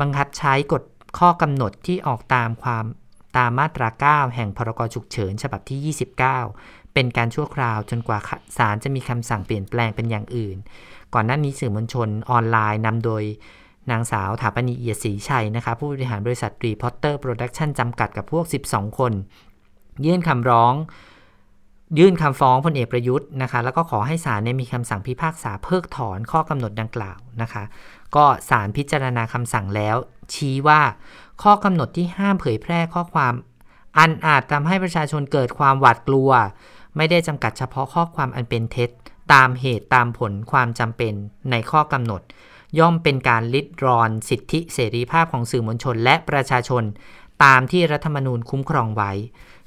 [0.00, 0.82] บังคับใช้กฎ
[1.18, 2.84] ข้อกำหนดที่ออกตามความ
[3.36, 3.88] ตามมาตรา
[4.28, 8.18] 9 แห่งพรกฉุกเฉินฉบับที่ 29 เป็นการชั่วคราวจนกว่า
[8.56, 10.56] ศาลจะมีคำสั่งเปลี่ยนแปลงเป็นอย่างอื่น
[11.14, 13.22] ก่อนหน้านี้สื่อมวลชนออนไลน์นำโดย
[13.90, 19.12] นางสาวฐปณีย์เอียดศรีไชยนะคะผู้บริหารบริษัทรีพอตเตอร์โปรดักชันจำกัดกับพวก 12 คน
[20.06, 20.74] ยื่นคำร้อง
[21.98, 27.64] ยื่นคำฟ้องพลเอกประยุทธ์นะคะ แล้วก็ขอให้ศาลเนี่ยมีคำสั่งพิพากษาเพิกถอนข้อกำหนดดังกล่าวนะคะ
[28.16, 29.96] ก็ศาลพิจารณาคำสั่งแล้ว
[30.34, 30.80] ชี้ว่า
[31.42, 33.34] ข้อกำหนดที่ห้ามเผยแพร่ข้อความ
[33.98, 36.30] อันอาจทำให้ประชาชนเกิดความหวาดกลัว
[36.96, 38.90] ไม่ได้จำกัดเฉพาะข้อความอันเป็นเท็จ
[39.32, 41.14] ตามเหตุตามผลความจำเป็น
[41.50, 42.22] ในข้อกำหนด
[42.78, 46.84] ย่อมเป็นการลิดรอนสิทธิเสรีภาพของสื่อมวลชน และประชาชน
[47.44, 49.12] ตามที่รัฐธรรมนูญคุ้มครองไว้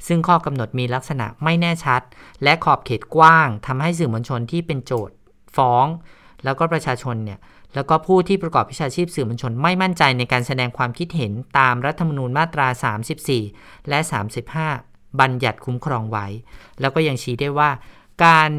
[0.07, 2.01] ซึ่งข้อกำหนดมีลักษณะไม่แน่ชัด
[2.43, 5.15] และขอบเขตกว้างทำให้สื่อมวลชนที่เป็นโจทย์
[5.55, 5.85] ฟ้อง
[6.43, 7.39] แล้วก็ประชาชนเนี่ย
[7.75, 12.67] แล้วก็ผู้ที่ประกอบวิชาชีพสื่อมวลชนไม่มั่นใจในการแสดงความคิดเห็นตามรัฐธรรมนูญมาตรา
[13.27, 13.99] 34 และ
[14.59, 16.27] 35 บัญญัติคุ้มครองไว้
[16.79, 17.69] แล้วก็ยังชี้ได้ว่า
[18.23, 18.51] การ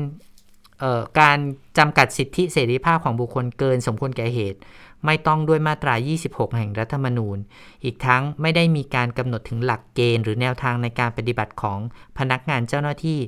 [1.21, 1.39] การ
[1.79, 4.59] จำกัดสิทธิเสรีภาพของบุคคลเกินสมควรแก่เหตุ
[5.07, 5.95] ไม่ต้องด้วยมาตรา
[6.25, 7.39] 26 แห่งรัฐธรรมนูญ
[7.85, 11.79] อีกทั้งไม่ได้มีการกำหนดถึงหลักเกณฑ์ หรือแนวทางในการปฏิบัติของ
[12.19, 13.19] พนักงานเจ้าหน้าที่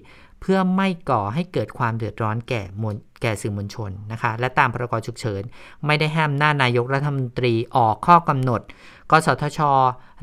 [0.46, 5.42] เพื่อไม่ก่อให้เกิดความเดือดร้อนแก่มวลแก่สื่อมวลชนนะคะ และตามพรกฉุกเฉิน
[5.86, 8.60] ไม่ได้ให้อำนาจนายกรัฐมนตรีออกข้อกำหนด
[9.10, 9.60] กสทช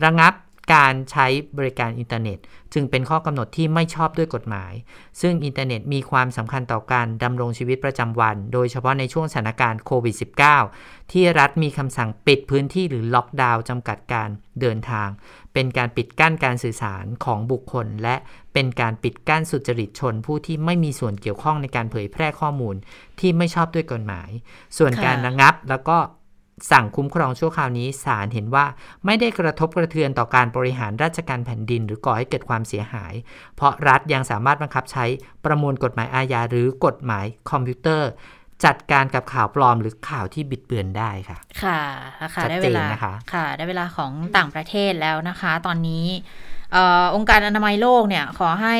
[0.03, 0.33] ระงับ
[0.73, 2.39] การใช้บริการอินเทอร์เน็ต
[2.73, 4.73] จึงเป็นข้อกำหนดที่ไม่ชอบด้วยกฎหมาย
[5.21, 10.15] ซึ่งอินเทอร์เน็ตมีความสำคัญต่อการดำรงชีวิตประจำวัน โดยเฉพาะในช่วงสถานการณ์โควิด
[10.63, 14.29] -19 ที่รัฐมีคำสั่งปิดพื้นที่หรือล็อกดาวน์จำกัดการ
[14.61, 15.09] เดินทาง
[15.53, 18.15] เป็นการปิดกั้นการสื่อสารของบุคคล และ
[18.53, 22.75] เป็นการปิดกั้นสุจริตชนผู้ที่ไม่มีส่วนเกี่ยวข้องในการเผยแพร่ข้อมูล
[23.19, 24.29] ที่ไม่ชอบด้วยกฎหมาย
[24.77, 25.97] ส่วนการระงับแล้วก็
[26.71, 28.65] สั่งคุ้มครองชั่วคราวนี้ศาลเห็นว่า
[29.05, 33.13] ไม่ได้กระทบกระเทือนต่อการบริหารราชการแผ่นดิน หรือก่อให้เกิดความเสียหาย
[33.55, 35.05] เพราะรัฐยังสามารถบังคับใช้
[35.45, 38.09] ประมวลกฎหมายอาญาหรือกฎหมายคอมพิวเตอร์
[38.65, 41.81] จัดการกับข่าวปลอมหรือข่าวที่บิดเบือนได้ค่ะ ค่ะ
[42.21, 46.05] นะคะชัดได้เจเวนลานะคะค่ะ ได้เวลาของต่างประเทศแล้วนะคะ ตอนนี้
[46.73, 48.77] เออองค์การอนามัยโลกเนี่ยขอให้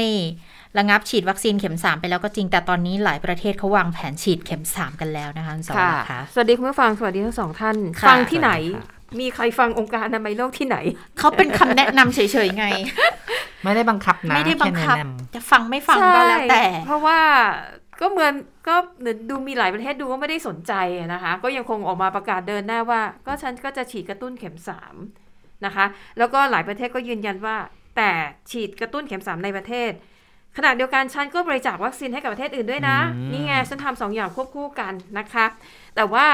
[0.78, 10.78] ระงับฉีดวัคซีนเข็ม 3 ไปแล้วก็จริงแต่ตอนนี้หลายประเทศเขาวางแผนฉีดเข็ม 3 กันแล้วนะคะคุณสวรค่ะรค์คะสวัสดีคุณผู้ฟังสวัสดีทั้งสองท่านค่ะฟังที่ไหนสวัสดีค่ะมีใครฟังองค์การอนามัยโลกที่ไหน
[11.20, 12.66] เขาเป็นคำแนะนำเฉยๆไง
[13.64, 17.20] ไม่ได้บังคับนะไม่ได้บังคับแแนะนำจะฟังไม่ฟังก็แล้วแต่ใช่เพราะว่า
[18.02, 18.34] ก็เหมือน
[18.68, 24.96] ก็เหมือนดูมีหลายประเทศดูว่าไม่ได้สนใจอะนะคะ ก็ยังคงออกมาประกาศเดินหน้าว่า ก็ฉันก็จะฉีดกระตุ้นเข็มสาม
[25.66, 25.86] นะคะ
[26.18, 27.58] แล้วก็หลายประเทศก็ยืนยันว่า
[27.98, 28.12] แต่
[28.52, 29.92] ฉีดกระตุ้นเข็มสามในประเทศ
[30.58, 35.46] ขณะเดียวกันฉันก็บริจาควัคซีนให้กับประเทศอื่นด้วยนะอืมนี่ไงฉันทำสองอย่างควบคู่กันนะคะ
[35.96, 36.26] แต่ว่า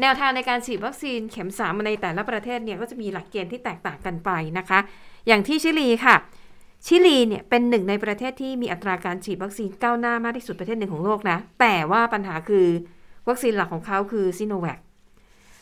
[0.00, 4.78] แนวทางในการฉีดวัคซีนเข็มสามในแต่ละประเทศเนี่ยก็จะมีหลักเกณฑ์ที่แตกต่างกันไปนะคะ
[5.26, 6.16] อย่างที่ชิลีค่ะ
[6.86, 12.66] ชิลีเนี่ยเป็นหนึ่งในประเทศที่มีอัตราการฉีดวัคซีนก้าวหน้ามากที่สุดประเทศหนึ่งของโลกนะ แต่ว่าปัญหาคือ
[13.28, 14.78] วัคซีนหลักของเขาคือซิโนแวค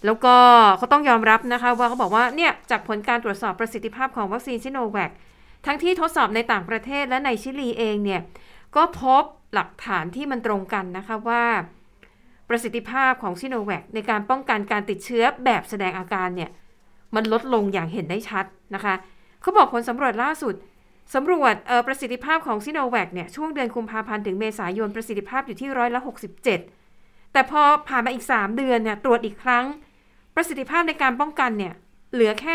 [0.06, 0.34] แล้วก็
[0.76, 5.10] เขาต้องยอมรับนะคะว่าเขาบอกว่าเนี่ยจากผลการตรวจสอบประสิทธิภาพของวัคซีนซิโนแวค
[5.66, 8.20] ทั้งที่ทดสอบในต่างประเทศและในชิลีเองเนี่ย
[8.76, 9.22] ก็พบ
[9.54, 11.44] หลักฐานที่มันตรงกันนะคะว่า
[12.48, 16.50] ประสิทธิภาพของซิโนแวคในการป้องกันการติดเชื้อแบบแสดงอาการเนี่ย
[17.14, 18.44] มันลดลงอย่างเห็นได้ชัด
[18.74, 18.94] นะคะ
[19.40, 20.54] เขาบอกผลสำรวจล่าสุด
[21.14, 21.54] สำรวจ
[21.86, 26.00] ประสิทธิภาพของซิโนแวคเนี่ยช่วงเดือนกุมภาพันธ์ถึงเมษายนประสิทธิภาพอยู่ที่ร้อยละ
[26.66, 29.64] 67 แต่พอผ่านมาอีก 3 เดือนเนี่ยตรวจอีกครั้ง
[30.34, 31.74] ประสิทธิภาพในการป้องกันเนี่ย
[32.12, 32.54] เหลือแค่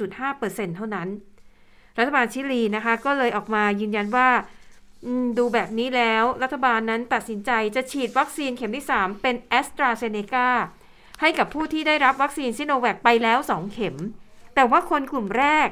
[0.00, 1.08] 58.5%เท่านั้น
[1.98, 4.28] รัฐบาลชิลีนะคะก็เลยออกมายืนยันว่า
[5.38, 10.48] ดูแบบนี้แล้วรัฐบาลนั้นตัดสินใจจะฉีดวัคซีนเข็มที่ 3 เป็นแอสตราเซเนกา
[11.20, 13.96] ให้กับผู้ที่ได้รับวัคซีนซิโนแวคไปแล้ว 2 เข็ม
[14.54, 15.68] แต่ว่าคนกลุ่มแรก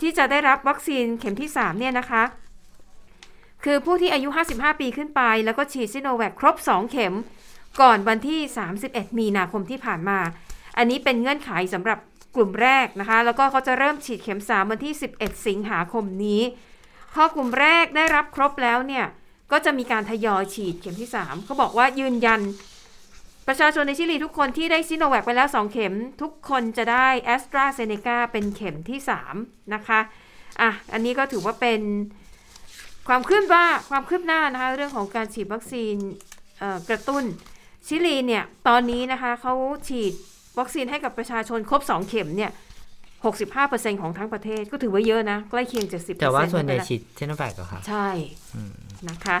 [0.00, 2.22] ที่จะได้รับวัคซีนเข็มที่ 3 เนี่ยนะคะ
[3.64, 7.14] คือผู้ที่อายุ 55 ปีขึ้นไป แล้วก็ฉีดซิโนแวคครบ 2 เข็ม
[7.80, 8.40] ก่อนวันที่
[8.78, 10.18] 31 มีนาคมที่ผ่านมา
[10.76, 11.98] อันนี้เป็นเงื่อนไขสำหรับ
[12.38, 16.42] กลุ่มแรกนะคะ แล้วก็เขาจะเริ่มฉีดเข็ม 3 วันที่ 11 สิงหาคมนี้
[17.14, 19.06] พอกลุ่มแรกได้รับครบแล้วเนี่ย
[19.52, 22.40] ก็จะมีการทยอยฉีดเข็มที่ 3 เขาบอกว่ายืนยัน
[23.48, 28.98] ประชาชนในชิลีทุกคนที่ได้ซิโนแวคไปแล้ว 2 เข็ม ทุกคนจะได้แอสตราเซเนกาเป็นเข็มที่
[29.34, 30.00] 3 นะคะ
[30.60, 31.80] อะ อันนี้ก็ถือว่าเป็น
[33.08, 35.94] ความคืบหน้าความคืบหน้านะคะเรื่องของการฉีดวัคซีน
[36.88, 37.24] กระตุ้น
[37.86, 39.54] ชิลีเนี่ยตอนนี้นะคะเขา
[39.88, 40.12] ฉีด
[40.58, 42.50] วัคซีนให้กับประชาชนครบ 2 เข็มเนี่ย
[43.24, 48.08] 65%ของทั้งประเทศก็ถือว่าเยอะนะ ใกล้เคียง 70%แต่ว่าส่วนใหญ่ไปแล้ฉีดเชโนแวคเหรอคะใช่
[48.54, 48.72] อืม
[49.08, 49.36] นะคะ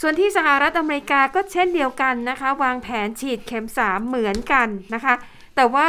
[0.00, 5.14] ส่วนที่สหรัฐอเมริกาก็เช่นเดียวกันนะคะ วางแผนฉีดเข็ม 3 เหมือนกันนะคะ
[5.56, 5.84] แต่ว่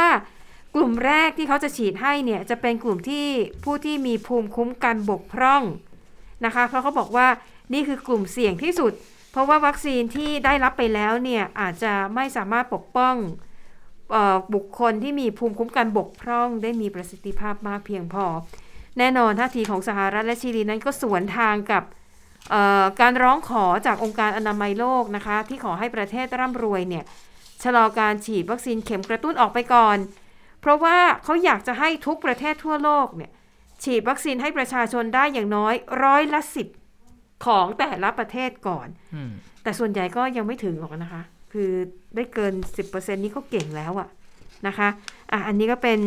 [0.74, 3.26] กลุ่มแรกที่เขาจะฉีดให้เนี่ย จะเป็นกลุ่มที่
[3.64, 5.62] ผู้ที่มีภูมิคุ้มกันบกพร่อง
[6.44, 7.28] นะคะ เพราะเขาบอกว่า
[7.72, 8.92] นี่คือกลุ่มเสี่ยงที่สุด
[9.32, 13.51] เพราะว่าวัคซีนที่ได้รับไปแล้วเนี่ยอาจจะไม่สามารถปกป้องเออ
[14.54, 18.24] บุคคลที่มีภูมิคุ้มกันบกพร่อง ได้มีประสิทธิภาพมากเพียงพอ
[18.98, 21.82] แน่นอนท่าทีของสหรัฐและชิลีนั้นก็สวนทางกับ
[22.50, 27.04] เอ่อการร้องขอจากองค์การอนามัยโลกนะคะ ที่ขอให้ประเทศร่ำรวยเนี่ย
[27.62, 29.98] ชะลอการฉีดวัคซีนเข็มกระตุ้นออกไปก่อน
[30.60, 33.30] เพราะว่าเขาอยากจะให้ทุกประเทศทั่วโลกเนี่ย
[33.84, 36.68] ฉีดวัคซีนให้ประชาชนได้อย่างน้อยร้อยละสิบ
[37.46, 39.32] ของแต่ละประเทศก่อนอืม
[39.62, 41.22] แต่ส่วนใหญ่ก็ยังไม่ถึงหรอกนะคะ
[41.52, 41.70] คือ
[42.16, 42.52] ได้เกิน
[42.88, 44.08] 10%นี่ก็เก่งแล้วอะ
[44.66, 44.88] นะคะ
[45.32, 46.00] อะอันนี้ก็เป็น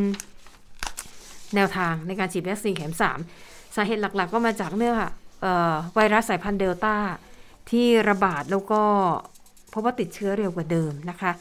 [1.55, 2.95] แนวทางในการฉีดวัคซีนเข็ม
[3.33, 4.95] 3 สาเหตุหลักๆ ก็มาจากเนื่อง
[5.41, 6.95] เอ่อไวรัสสายพันธุ์เดลต้า
[7.71, 8.81] ที่ระบาดแล้วก็
[9.73, 11.31] พบว่าติดเชื้อเร็วกว่าเดิมนะคะ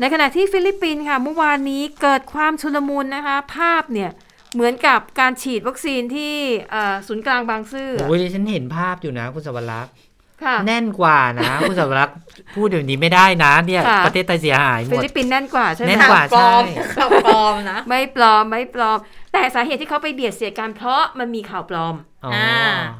[0.00, 4.10] ในขณะที่ฟิลิปปินส์ค่ะเมื่อวานนี้เกิดความชุลมุนนะคะ ภาพเนี่ย
[4.54, 6.34] เหมือนกับการฉีดวัคซีนที่
[7.06, 9.92] ศูนย์กลางบางซื่อโอ้ยฉันเห็นภาพอยู่นะคุณสวรักษ์
[10.66, 12.16] แน่นกว่านะคุณสวรักษ์
[12.54, 18.98] พูดเดี๋ยวนี้ไม่ได้นะเนี่ยค่ะประเทศไทยเสียหายหมดฟิลิปปินส์แน่นกว่าใช่ไหมแน่นกว่าปลอมใช่ข่าวปลอมนะไม่ปลอมไม่ปลอม
[19.32, 22.32] แต่สาเหตุที่เขาไปเบียดเสียดกันเพราะมันมีข่าวปลอมอ๋อ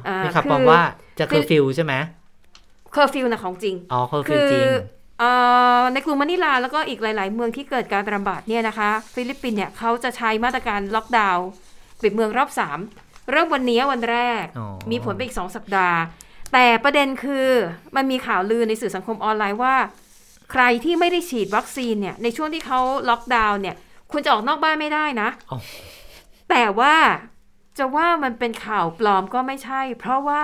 [0.07, 0.81] อ่ามีข่าวคือบอกว่า
[1.19, 1.93] จะคือเคอร์ฟิวใช่ไหม
[2.91, 4.67] เคอร์ฟิวนะของจริงอ๋อเคอร์ฟิวคือจริง
[5.19, 5.31] เอ่
[5.79, 11.47] อในกรุงมะนิลาแล้วก็อีกหลาย ๆ เมืองที่เกิดการระบาดเนี่ยนะคะ ฟิลิปปินส์เนี่ยเขาจะใช้มาตรการล็อกดาวน์
[12.01, 12.49] ปิดเมืองรอบ
[12.89, 15.99] 3 เริ่มวันนี้วันแรกอ๋อมีผลไปอีก 2 สัปดาห์
[16.53, 17.47] แต่ประเด็นคือ
[17.95, 19.75] มันมีข่าวลือในสื่อสังคมออนไลน์ว่า
[20.51, 22.79] ใครที่ไม่ได้ฉีดวัคซีนเนี่ยในช่วงที่เขา
[23.09, 23.75] ล็อกดาวน์เนี่ย
[24.11, 25.57] คุณจะออกนอกบ้านไม่ได้นะอ๋อ
[26.49, 26.95] แต่ว่า
[27.77, 30.43] จะว่ามันเป็นข่าวปลอมก็ไม่ใช่ เพราะว่า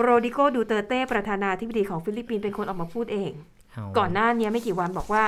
[0.00, 3.32] โรดริโกดูเตอร์เตประธานาธิบดีของฟิลิปปินส์เป็นคนออกมาพูดเอง
[3.72, 5.22] เอาก่อนหน้านี้ไม่กี่วันบอกว่า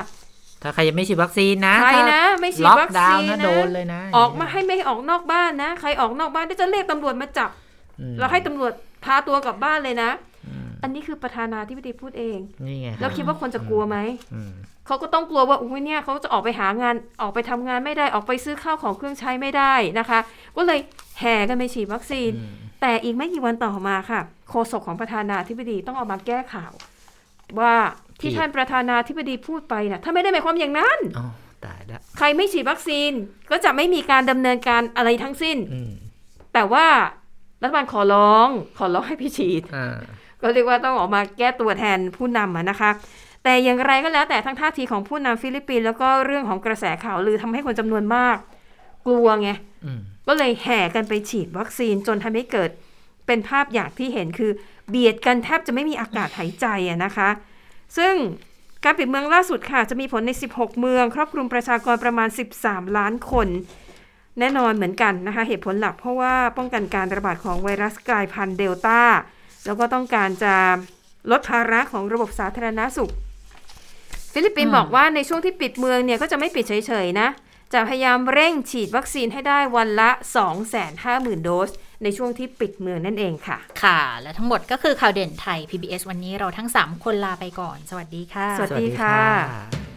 [0.61, 7.49] ถ้าใครยังไม่ฉีดวัคซีนนะใครถ้านะไม่ฉีดวัคซีนนะล็อกดาวน์นะโดนเลยนะ ออกมาให้ไม่ให้ออกนอกบ้านนะ ใครออกนอกบ้านเดี๋ยวจะเรียกตำรวจมาจับ
[7.99, 8.71] อืมแล้วให้ตำรวจ
[9.07, 10.11] พาตัวกลับบ้านเลยนะ
[10.47, 13.97] อืมอันนี้คือประธานาธิบดีพูดเองนี่ไงแล้วคิดว่าคนจะกลัวไหม
[14.35, 14.51] อืม
[14.85, 20.19] เขาก็ต้องกลัวว่าอุ้ยเนี่ยเขาจะออกไปหางานออกไปทำงานไม่ได้ออกไปซื้อข้าวของเครื่องใช้ไม่ได้นะคะ
[20.55, 20.79] ก็เลย
[21.19, 26.71] แห่กันไปฉีดวัคซีนอืมแต่อีกไม่กี่วันต่อมาค่ะ โฆษกของประธานาธิบดีต้องออกมาแก้ข่าว
[27.59, 27.73] ว่า
[28.21, 31.27] ที่ท่านประธานาธิบดีพูดไปนะถ้าไม่ได้หมายความอย่างนั้นอ๋อ
[31.65, 33.11] ตายแล้วใครไม่ฉีดวัคซีน
[33.51, 35.91] ก็จะไม่มีการดำเนินการอะไรทั้งสิ้นอืม
[36.53, 36.87] แต่ว่า
[37.61, 38.47] รัฐบาลขอร้อง
[38.77, 39.97] ขอร้องให้พี่ฉีดอ่า
[40.41, 42.91] ก็เรียกว่าต้องออกมาแก้ตัวแทนผู้นำอะนะคะ
[43.43, 48.37] แต่อย่างไรก็แล้วแต่ทั้งท่าทีของผู้นำฟิลิปปินส์แล้วก็เรื่องของกระแสข่าวลือทำให้คนจำนวนมาก
[49.07, 49.49] กลัวไง
[49.85, 52.69] อืมก็เลยแห่กันไปฉีดวัคซีนจนทำให้เกิด
[53.27, 54.51] เป็นภาพอย่างที่เห็นคือ
[54.89, 57.29] เบียดกันแทบจะไม่มีอากาศหายใจอะนะคะ
[57.97, 58.13] ซึ่ง
[58.83, 62.29] การปิดเมืองล่าสุดค่ะ จะมีผลใน 16 เมือง ครอบคลุมประชากรประมาณ
[62.61, 63.47] 13 ล้านคน
[64.39, 69.01] แน่นอนเหมือนกันนะคะ เหตุผลหลักเพราะว่าป้องกันการระบาดของไวรัสกลายพันธุ์เดลต้า
[69.65, 70.55] แล้วก็ต้องการจะ
[71.31, 73.11] ลดภาระของระบบสาธารณาสุข
[74.33, 77.29] ฟิลิปปินส์บอกว่าในช่วงที่ปิดเมืองเนี่ย ก็จะไม่ปิดเฉยๆนะ
[77.73, 80.09] จะพยายามเร่งฉีดวัคซีนให้ได้วันละ
[80.77, 81.69] 250,000 โดส
[82.03, 89.96] ในช่วงที่ปิดเมืองนั่นเองค่ะ ค่ะ และทั้งหมดก็คือข่าวเด่นไทย PBS วันนี้เราทั้ง 3 คนลาไปก่อน สวัสดีค่ะ สวัสดีค่ะ